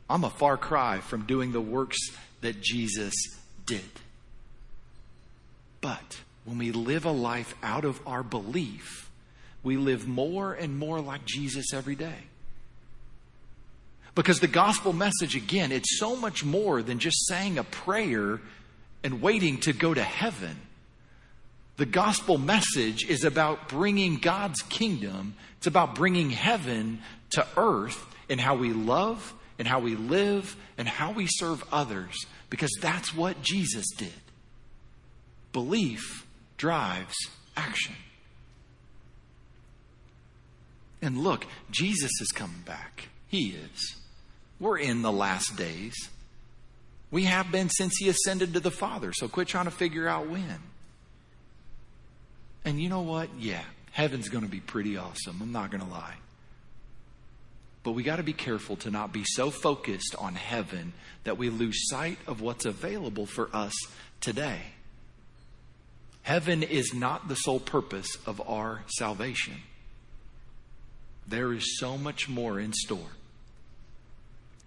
I'm 0.08 0.24
a 0.24 0.30
far 0.30 0.56
cry 0.56 1.00
from 1.00 1.26
doing 1.26 1.52
the 1.52 1.60
works 1.60 1.98
that 2.40 2.60
Jesus 2.60 3.14
did. 3.66 3.80
But 5.80 6.20
when 6.44 6.58
we 6.58 6.72
live 6.72 7.04
a 7.04 7.10
life 7.10 7.54
out 7.62 7.84
of 7.84 8.00
our 8.06 8.22
belief, 8.22 9.10
we 9.62 9.76
live 9.76 10.06
more 10.06 10.54
and 10.54 10.78
more 10.78 11.00
like 11.00 11.24
Jesus 11.24 11.72
every 11.74 11.94
day. 11.94 12.24
Because 14.14 14.40
the 14.40 14.48
gospel 14.48 14.92
message, 14.92 15.36
again, 15.36 15.72
it's 15.72 15.98
so 15.98 16.16
much 16.16 16.44
more 16.44 16.82
than 16.82 16.98
just 16.98 17.26
saying 17.28 17.58
a 17.58 17.64
prayer 17.64 18.40
and 19.04 19.22
waiting 19.22 19.58
to 19.60 19.72
go 19.72 19.94
to 19.94 20.02
heaven. 20.02 20.56
The 21.78 21.86
gospel 21.86 22.38
message 22.38 23.08
is 23.08 23.22
about 23.22 23.68
bringing 23.68 24.16
God's 24.16 24.62
kingdom, 24.62 25.34
it's 25.56 25.68
about 25.68 25.94
bringing 25.94 26.30
heaven 26.30 27.00
to 27.30 27.46
earth 27.56 28.04
in 28.28 28.40
how 28.40 28.56
we 28.56 28.72
love, 28.72 29.32
and 29.60 29.66
how 29.66 29.78
we 29.78 29.94
live, 29.94 30.56
and 30.76 30.88
how 30.88 31.12
we 31.12 31.26
serve 31.28 31.62
others, 31.72 32.26
because 32.50 32.72
that's 32.80 33.14
what 33.14 33.42
Jesus 33.42 33.86
did. 33.96 34.12
Belief 35.52 36.26
drives 36.56 37.14
action. 37.56 37.94
And 41.00 41.18
look, 41.18 41.46
Jesus 41.70 42.10
is 42.20 42.32
coming 42.32 42.62
back. 42.66 43.08
He 43.28 43.50
is. 43.50 43.94
We're 44.58 44.78
in 44.78 45.02
the 45.02 45.12
last 45.12 45.56
days. 45.56 45.94
We 47.12 47.24
have 47.24 47.52
been 47.52 47.68
since 47.68 47.96
he 47.98 48.08
ascended 48.08 48.54
to 48.54 48.60
the 48.60 48.72
Father, 48.72 49.12
so 49.12 49.28
quit 49.28 49.46
trying 49.46 49.66
to 49.66 49.70
figure 49.70 50.08
out 50.08 50.28
when. 50.28 50.58
And 52.68 52.78
you 52.78 52.90
know 52.90 53.00
what? 53.00 53.30
Yeah, 53.38 53.62
heaven's 53.92 54.28
going 54.28 54.44
to 54.44 54.50
be 54.50 54.60
pretty 54.60 54.98
awesome. 54.98 55.38
I'm 55.40 55.52
not 55.52 55.70
going 55.70 55.82
to 55.82 55.88
lie. 55.88 56.16
But 57.82 57.92
we 57.92 58.02
got 58.02 58.16
to 58.16 58.22
be 58.22 58.34
careful 58.34 58.76
to 58.76 58.90
not 58.90 59.10
be 59.10 59.24
so 59.24 59.48
focused 59.48 60.14
on 60.18 60.34
heaven 60.34 60.92
that 61.24 61.38
we 61.38 61.48
lose 61.48 61.88
sight 61.88 62.18
of 62.26 62.42
what's 62.42 62.66
available 62.66 63.24
for 63.24 63.48
us 63.54 63.72
today. 64.20 64.60
Heaven 66.20 66.62
is 66.62 66.92
not 66.92 67.28
the 67.28 67.36
sole 67.36 67.58
purpose 67.58 68.18
of 68.26 68.38
our 68.46 68.82
salvation. 68.98 69.54
There 71.26 71.54
is 71.54 71.78
so 71.78 71.96
much 71.96 72.28
more 72.28 72.60
in 72.60 72.74
store. 72.74 73.12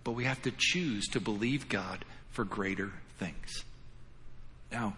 But 0.03 0.13
we 0.13 0.23
have 0.23 0.41
to 0.41 0.51
choose 0.57 1.05
to 1.09 1.19
believe 1.19 1.69
God 1.69 2.03
for 2.31 2.45
greater 2.45 2.93
things. 3.19 3.63
Now, 4.71 4.95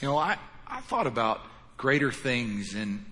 you 0.00 0.06
know, 0.06 0.16
I, 0.16 0.38
I 0.66 0.80
thought 0.80 1.06
about 1.06 1.40
greater 1.76 2.12
things, 2.12 2.74
and 2.74 3.04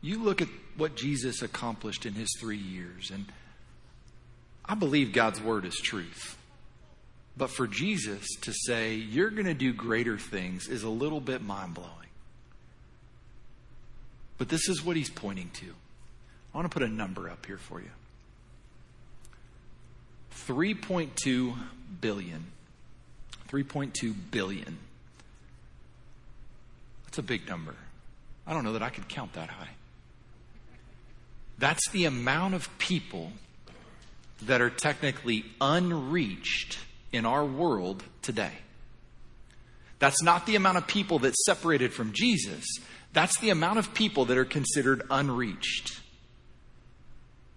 you 0.00 0.22
look 0.22 0.40
at 0.42 0.48
what 0.76 0.96
Jesus 0.96 1.42
accomplished 1.42 2.06
in 2.06 2.14
his 2.14 2.28
three 2.40 2.56
years, 2.56 3.10
and 3.10 3.26
I 4.64 4.74
believe 4.74 5.12
God's 5.12 5.40
word 5.40 5.64
is 5.64 5.76
truth. 5.76 6.36
But 7.36 7.50
for 7.50 7.66
Jesus 7.66 8.26
to 8.42 8.52
say, 8.52 8.94
you're 8.94 9.30
going 9.30 9.46
to 9.46 9.54
do 9.54 9.72
greater 9.72 10.18
things, 10.18 10.68
is 10.68 10.82
a 10.82 10.88
little 10.88 11.20
bit 11.20 11.42
mind 11.42 11.74
blowing. 11.74 11.90
But 14.38 14.48
this 14.48 14.68
is 14.68 14.84
what 14.84 14.96
he's 14.96 15.10
pointing 15.10 15.50
to. 15.54 15.66
I 16.52 16.58
want 16.58 16.70
to 16.70 16.74
put 16.74 16.82
a 16.82 16.92
number 16.92 17.30
up 17.30 17.46
here 17.46 17.58
for 17.58 17.80
you 17.80 17.90
3.2 20.46 21.54
billion. 22.00 22.46
3.2 23.48 24.14
billion. 24.30 24.78
That's 27.12 27.18
a 27.18 27.22
big 27.24 27.46
number. 27.46 27.74
I 28.46 28.54
don't 28.54 28.64
know 28.64 28.72
that 28.72 28.82
I 28.82 28.88
could 28.88 29.06
count 29.06 29.34
that 29.34 29.50
high. 29.50 29.68
That's 31.58 31.90
the 31.90 32.06
amount 32.06 32.54
of 32.54 32.78
people 32.78 33.32
that 34.40 34.62
are 34.62 34.70
technically 34.70 35.44
unreached 35.60 36.78
in 37.12 37.26
our 37.26 37.44
world 37.44 38.02
today. 38.22 38.52
That's 39.98 40.22
not 40.22 40.46
the 40.46 40.56
amount 40.56 40.78
of 40.78 40.86
people 40.86 41.18
that's 41.18 41.44
separated 41.44 41.92
from 41.92 42.14
Jesus. 42.14 42.64
That's 43.12 43.38
the 43.40 43.50
amount 43.50 43.78
of 43.78 43.92
people 43.92 44.24
that 44.24 44.38
are 44.38 44.46
considered 44.46 45.02
unreached. 45.10 46.00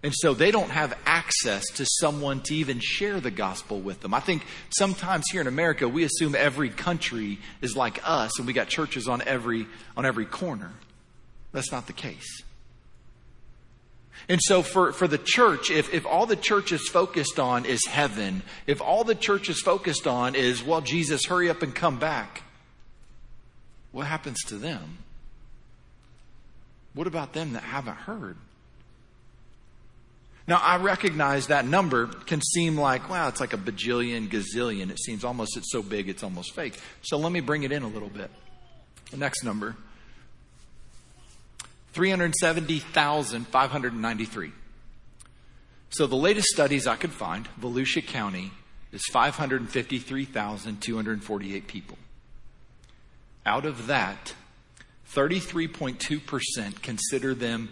And 0.06 0.14
so 0.14 0.34
they 0.34 0.52
don't 0.52 0.70
have 0.70 0.96
access 1.04 1.64
to 1.74 1.84
someone 1.98 2.40
to 2.42 2.54
even 2.54 2.78
share 2.78 3.18
the 3.18 3.32
gospel 3.32 3.80
with 3.80 4.02
them. 4.02 4.14
I 4.14 4.20
think 4.20 4.44
sometimes 4.70 5.24
here 5.32 5.40
in 5.40 5.48
America 5.48 5.88
we 5.88 6.04
assume 6.04 6.36
every 6.36 6.70
country 6.70 7.40
is 7.60 7.76
like 7.76 7.98
us 8.04 8.38
and 8.38 8.46
we 8.46 8.52
got 8.52 8.68
churches 8.68 9.08
on 9.08 9.20
every 9.22 9.66
on 9.96 10.06
every 10.06 10.24
corner. 10.24 10.70
That's 11.50 11.72
not 11.72 11.88
the 11.88 11.92
case. 11.92 12.44
And 14.28 14.40
so 14.40 14.62
for, 14.62 14.92
for 14.92 15.08
the 15.08 15.18
church, 15.18 15.72
if, 15.72 15.92
if 15.92 16.06
all 16.06 16.26
the 16.26 16.36
church 16.36 16.70
is 16.70 16.86
focused 16.86 17.40
on 17.40 17.64
is 17.64 17.84
heaven, 17.84 18.42
if 18.68 18.80
all 18.80 19.02
the 19.02 19.16
church 19.16 19.48
is 19.48 19.60
focused 19.60 20.06
on 20.06 20.36
is, 20.36 20.62
well, 20.62 20.82
Jesus, 20.82 21.24
hurry 21.24 21.50
up 21.50 21.64
and 21.64 21.74
come 21.74 21.98
back, 21.98 22.44
what 23.90 24.06
happens 24.06 24.38
to 24.44 24.54
them? 24.54 24.98
What 26.94 27.08
about 27.08 27.32
them 27.32 27.54
that 27.54 27.64
haven't 27.64 27.96
heard? 27.96 28.36
Now, 30.48 30.58
I 30.58 30.76
recognize 30.76 31.48
that 31.48 31.66
number 31.66 32.06
can 32.06 32.40
seem 32.40 32.76
like, 32.76 33.10
wow, 33.10 33.26
it's 33.28 33.40
like 33.40 33.52
a 33.52 33.58
bajillion, 33.58 34.28
gazillion. 34.28 34.90
It 34.90 35.00
seems 35.00 35.24
almost, 35.24 35.56
it's 35.56 35.72
so 35.72 35.82
big, 35.82 36.08
it's 36.08 36.22
almost 36.22 36.54
fake. 36.54 36.78
So 37.02 37.18
let 37.18 37.32
me 37.32 37.40
bring 37.40 37.64
it 37.64 37.72
in 37.72 37.82
a 37.82 37.88
little 37.88 38.08
bit. 38.08 38.30
The 39.10 39.16
next 39.16 39.42
number 39.42 39.74
370,593. 41.94 44.52
So 45.90 46.06
the 46.06 46.14
latest 46.14 46.46
studies 46.48 46.86
I 46.86 46.94
could 46.96 47.12
find, 47.12 47.48
Volusia 47.60 48.06
County 48.06 48.52
is 48.92 49.02
553,248 49.12 51.66
people. 51.66 51.98
Out 53.44 53.64
of 53.64 53.86
that, 53.86 54.34
33.2% 55.12 56.82
consider 56.82 57.34
them 57.34 57.70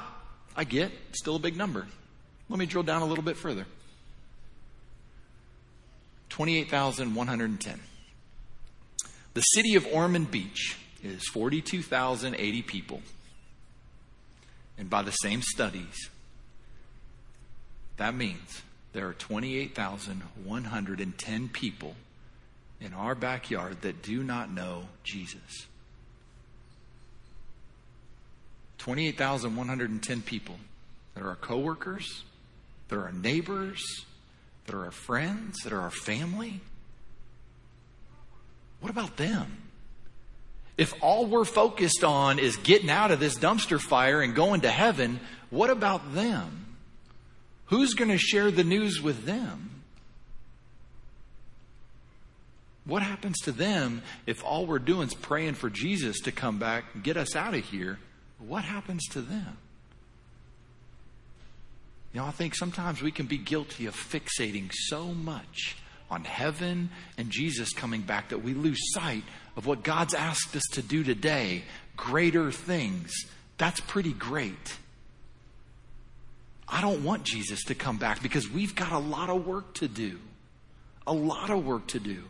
I 0.56 0.64
get 0.64 0.90
still 1.12 1.36
a 1.36 1.38
big 1.38 1.56
number. 1.56 1.86
Let 2.48 2.58
me 2.58 2.66
drill 2.66 2.82
down 2.82 3.02
a 3.02 3.06
little 3.06 3.24
bit 3.24 3.36
further 3.36 3.66
28,110. 6.30 7.80
The 9.36 9.42
city 9.42 9.76
of 9.76 9.86
Ormond 9.92 10.30
Beach 10.30 10.78
is 11.02 11.28
42,080 11.28 12.62
people. 12.62 13.02
And 14.78 14.88
by 14.88 15.02
the 15.02 15.10
same 15.10 15.42
studies, 15.42 16.08
that 17.98 18.14
means 18.14 18.62
there 18.94 19.06
are 19.06 19.12
28,110 19.12 21.48
people 21.50 21.96
in 22.80 22.94
our 22.94 23.14
backyard 23.14 23.82
that 23.82 24.02
do 24.02 24.22
not 24.22 24.50
know 24.50 24.84
Jesus. 25.04 25.66
28,110 28.78 30.22
people 30.22 30.56
that 31.12 31.22
are 31.22 31.28
our 31.28 31.36
coworkers, 31.36 32.24
that 32.88 32.96
are 32.96 33.04
our 33.04 33.12
neighbors, 33.12 33.82
that 34.64 34.74
are 34.74 34.86
our 34.86 34.90
friends, 34.90 35.58
that 35.62 35.74
are 35.74 35.82
our 35.82 35.90
family. 35.90 36.62
What 38.80 38.90
about 38.90 39.16
them? 39.16 39.62
If 40.76 40.94
all 41.00 41.26
we're 41.26 41.44
focused 41.44 42.04
on 42.04 42.38
is 42.38 42.56
getting 42.58 42.90
out 42.90 43.10
of 43.10 43.18
this 43.20 43.38
dumpster 43.38 43.80
fire 43.80 44.20
and 44.20 44.34
going 44.34 44.60
to 44.62 44.70
heaven, 44.70 45.20
what 45.50 45.70
about 45.70 46.14
them? 46.14 46.66
Who's 47.66 47.94
going 47.94 48.10
to 48.10 48.18
share 48.18 48.50
the 48.50 48.64
news 48.64 49.00
with 49.00 49.24
them? 49.24 49.70
What 52.84 53.02
happens 53.02 53.38
to 53.44 53.52
them 53.52 54.02
if 54.26 54.44
all 54.44 54.66
we're 54.66 54.78
doing 54.78 55.08
is 55.08 55.14
praying 55.14 55.54
for 55.54 55.68
Jesus 55.68 56.20
to 56.20 56.32
come 56.32 56.58
back 56.58 56.84
and 56.94 57.02
get 57.02 57.16
us 57.16 57.34
out 57.34 57.54
of 57.54 57.64
here? 57.64 57.98
What 58.38 58.64
happens 58.64 59.04
to 59.08 59.20
them? 59.20 59.56
You 62.12 62.20
know, 62.20 62.26
I 62.26 62.30
think 62.30 62.54
sometimes 62.54 63.02
we 63.02 63.10
can 63.10 63.26
be 63.26 63.38
guilty 63.38 63.86
of 63.86 63.94
fixating 63.96 64.70
so 64.72 65.06
much 65.06 65.76
on 66.10 66.24
heaven 66.24 66.90
and 67.18 67.30
Jesus 67.30 67.72
coming 67.72 68.02
back 68.02 68.28
that 68.28 68.42
we 68.42 68.54
lose 68.54 68.92
sight 68.92 69.24
of 69.56 69.66
what 69.66 69.82
God's 69.82 70.14
asked 70.14 70.54
us 70.54 70.62
to 70.72 70.82
do 70.82 71.02
today 71.02 71.62
greater 71.96 72.52
things. 72.52 73.12
That's 73.58 73.80
pretty 73.80 74.12
great. 74.12 74.76
I 76.68 76.80
don't 76.80 77.04
want 77.04 77.24
Jesus 77.24 77.64
to 77.64 77.74
come 77.74 77.96
back 77.96 78.22
because 78.22 78.50
we've 78.50 78.74
got 78.74 78.92
a 78.92 78.98
lot 78.98 79.30
of 79.30 79.46
work 79.46 79.74
to 79.74 79.88
do. 79.88 80.18
A 81.06 81.12
lot 81.12 81.50
of 81.50 81.64
work 81.64 81.86
to 81.88 82.00
do. 82.00 82.24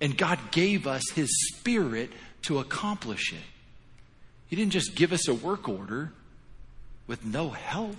And 0.00 0.18
God 0.18 0.38
gave 0.50 0.86
us 0.86 1.02
His 1.14 1.30
Spirit 1.48 2.10
to 2.42 2.58
accomplish 2.58 3.32
it. 3.32 3.38
He 4.48 4.56
didn't 4.56 4.72
just 4.72 4.94
give 4.96 5.12
us 5.12 5.28
a 5.28 5.34
work 5.34 5.68
order 5.68 6.12
with 7.06 7.24
no 7.24 7.50
help. 7.50 7.96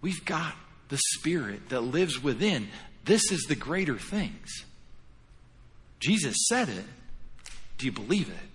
We've 0.00 0.24
got 0.24 0.54
the 0.88 0.98
Spirit 1.14 1.68
that 1.68 1.80
lives 1.80 2.22
within. 2.22 2.68
This 3.04 3.32
is 3.32 3.42
the 3.42 3.54
greater 3.54 3.98
things. 3.98 4.64
Jesus 6.00 6.36
said 6.48 6.68
it. 6.68 6.84
Do 7.78 7.86
you 7.86 7.92
believe 7.92 8.28
it? 8.28 8.48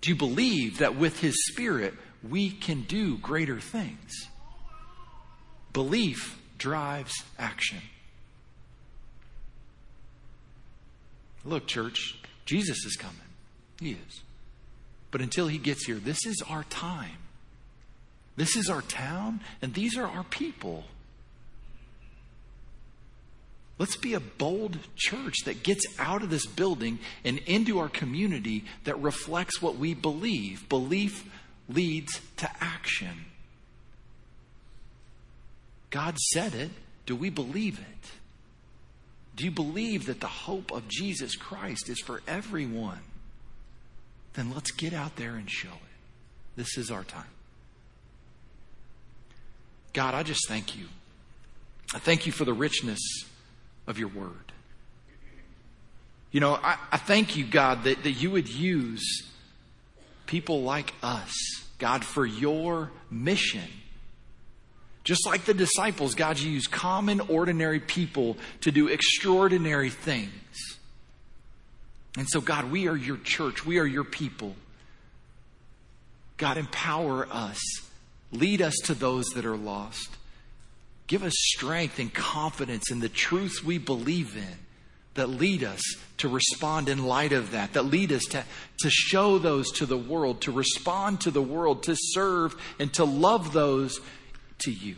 Do 0.00 0.10
you 0.10 0.16
believe 0.16 0.78
that 0.78 0.96
with 0.96 1.20
His 1.20 1.34
Spirit 1.48 1.94
we 2.28 2.50
can 2.50 2.82
do 2.82 3.18
greater 3.18 3.60
things? 3.60 4.28
Belief 5.72 6.38
drives 6.56 7.22
action. 7.38 7.80
Look, 11.44 11.66
church, 11.66 12.18
Jesus 12.44 12.84
is 12.84 12.96
coming. 12.96 13.16
He 13.80 13.92
is. 13.92 14.20
But 15.10 15.20
until 15.20 15.48
he 15.48 15.58
gets 15.58 15.86
here, 15.86 15.96
this 15.96 16.26
is 16.26 16.42
our 16.48 16.64
time. 16.64 17.16
This 18.36 18.56
is 18.56 18.68
our 18.68 18.82
town, 18.82 19.40
and 19.62 19.72
these 19.74 19.96
are 19.96 20.06
our 20.06 20.24
people. 20.24 20.84
Let's 23.78 23.96
be 23.96 24.14
a 24.14 24.20
bold 24.20 24.78
church 24.96 25.44
that 25.44 25.62
gets 25.62 25.86
out 25.98 26.22
of 26.22 26.30
this 26.30 26.46
building 26.46 26.98
and 27.24 27.38
into 27.38 27.78
our 27.78 27.88
community 27.88 28.64
that 28.84 29.00
reflects 29.00 29.62
what 29.62 29.76
we 29.76 29.94
believe. 29.94 30.68
Belief 30.68 31.24
leads 31.68 32.20
to 32.38 32.50
action. 32.60 33.26
God 35.90 36.18
said 36.32 36.54
it. 36.54 36.70
Do 37.06 37.14
we 37.14 37.30
believe 37.30 37.78
it? 37.78 38.10
Do 39.36 39.44
you 39.44 39.52
believe 39.52 40.06
that 40.06 40.20
the 40.20 40.26
hope 40.26 40.72
of 40.72 40.88
Jesus 40.88 41.36
Christ 41.36 41.88
is 41.88 42.00
for 42.00 42.20
everyone? 42.26 42.98
Then 44.34 44.52
let's 44.52 44.72
get 44.72 44.92
out 44.92 45.14
there 45.14 45.36
and 45.36 45.48
show 45.48 45.68
it. 45.68 46.56
This 46.56 46.76
is 46.76 46.90
our 46.90 47.04
time. 47.04 47.24
God, 49.92 50.14
I 50.14 50.24
just 50.24 50.48
thank 50.48 50.76
you. 50.76 50.86
I 51.94 52.00
thank 52.00 52.26
you 52.26 52.32
for 52.32 52.44
the 52.44 52.52
richness 52.52 52.98
of 53.88 53.98
your 53.98 54.08
word. 54.08 54.52
You 56.30 56.38
know, 56.38 56.54
I, 56.54 56.76
I 56.92 56.98
thank 56.98 57.36
you, 57.36 57.44
God, 57.44 57.82
that, 57.84 58.04
that 58.04 58.12
you 58.12 58.30
would 58.30 58.48
use 58.48 59.26
people 60.26 60.62
like 60.62 60.94
us, 61.02 61.34
God, 61.78 62.04
for 62.04 62.24
your 62.24 62.92
mission 63.10 63.68
just 65.08 65.24
like 65.24 65.46
the 65.46 65.54
disciples, 65.54 66.14
God, 66.14 66.38
you 66.38 66.50
use 66.50 66.66
common, 66.66 67.20
ordinary 67.20 67.80
people 67.80 68.36
to 68.60 68.70
do 68.70 68.88
extraordinary 68.88 69.88
things. 69.88 70.76
And 72.18 72.28
so, 72.28 72.42
God, 72.42 72.70
we 72.70 72.88
are 72.88 72.94
your 72.94 73.16
church. 73.16 73.64
We 73.64 73.78
are 73.78 73.86
your 73.86 74.04
people. 74.04 74.54
God, 76.36 76.58
empower 76.58 77.26
us. 77.30 77.58
Lead 78.32 78.60
us 78.60 78.74
to 78.84 78.92
those 78.92 79.24
that 79.28 79.46
are 79.46 79.56
lost. 79.56 80.17
Give 81.08 81.24
us 81.24 81.34
strength 81.36 81.98
and 81.98 82.14
confidence 82.14 82.90
in 82.90 83.00
the 83.00 83.08
truths 83.08 83.64
we 83.64 83.78
believe 83.78 84.36
in 84.36 84.58
that 85.14 85.28
lead 85.28 85.64
us 85.64 85.80
to 86.18 86.28
respond 86.28 86.88
in 86.88 87.04
light 87.04 87.32
of 87.32 87.50
that, 87.50 87.72
that 87.72 87.86
lead 87.86 88.12
us 88.12 88.24
to, 88.26 88.44
to 88.80 88.90
show 88.90 89.38
those 89.38 89.72
to 89.72 89.86
the 89.86 89.98
world, 89.98 90.42
to 90.42 90.52
respond 90.52 91.20
to 91.22 91.32
the 91.32 91.42
world, 91.42 91.82
to 91.82 91.96
serve 91.96 92.54
and 92.78 92.94
to 92.94 93.04
love 93.04 93.52
those 93.52 93.98
to 94.58 94.70
you. 94.70 94.94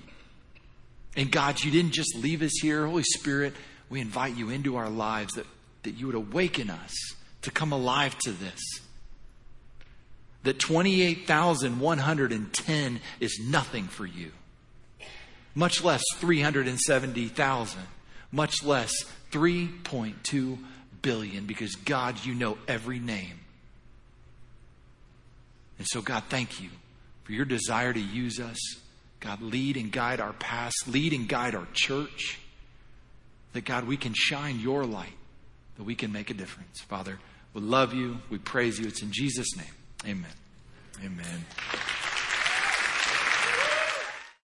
And 1.16 1.30
God, 1.30 1.62
you 1.62 1.70
didn't 1.70 1.92
just 1.92 2.14
leave 2.16 2.42
us 2.42 2.58
here. 2.61 2.86
Holy 2.86 3.02
Spirit, 3.02 3.54
we 3.88 4.00
invite 4.00 4.36
you 4.36 4.50
into 4.50 4.76
our 4.76 4.90
lives 4.90 5.32
that, 5.34 5.46
that 5.84 5.92
you 5.92 6.06
would 6.06 6.14
awaken 6.14 6.68
us 6.70 6.94
to 7.42 7.50
come 7.50 7.72
alive 7.72 8.18
to 8.20 8.32
this. 8.32 8.61
That 10.42 10.58
28,110 10.58 13.00
is 13.20 13.38
nothing 13.42 13.84
for 13.84 14.06
you, 14.06 14.32
much 15.55 15.82
less 15.82 16.03
370,000, 16.16 17.80
much 18.32 18.62
less 18.62 18.92
3.2 19.32 20.59
billion, 21.03 21.46
because 21.46 21.74
God, 21.76 22.24
you 22.24 22.34
know 22.34 22.59
every 22.68 22.98
name. 22.98 23.40
And 25.78 25.86
so, 25.86 26.03
God, 26.03 26.24
thank 26.28 26.61
you 26.61 26.68
for 27.24 27.32
your 27.32 27.44
desire 27.44 27.92
to 27.92 28.01
use 28.01 28.38
us 28.38 28.59
God, 29.20 29.42
lead 29.42 29.76
and 29.76 29.92
guide 29.92 30.18
our 30.18 30.32
past, 30.32 30.88
lead 30.88 31.12
and 31.12 31.28
guide 31.28 31.55
our 31.55 31.68
church. 31.74 32.38
That, 33.53 33.64
God, 33.64 33.86
we 33.86 33.96
can 33.96 34.14
shine 34.14 34.59
your 34.61 34.84
light, 34.84 35.12
that 35.76 35.84
we 35.84 35.94
can 35.94 36.11
make 36.11 36.30
a 36.30 36.34
difference. 36.34 36.80
Father, 36.80 37.18
we 37.53 37.61
love 37.61 37.92
you. 37.92 38.18
We 38.30 38.38
praise 38.38 38.78
you. 38.78 38.86
It's 38.86 39.03
in 39.03 39.12
Jesus' 39.12 39.57
name. 39.57 39.66
Amen. 40.07 40.30
Amen. 41.05 41.44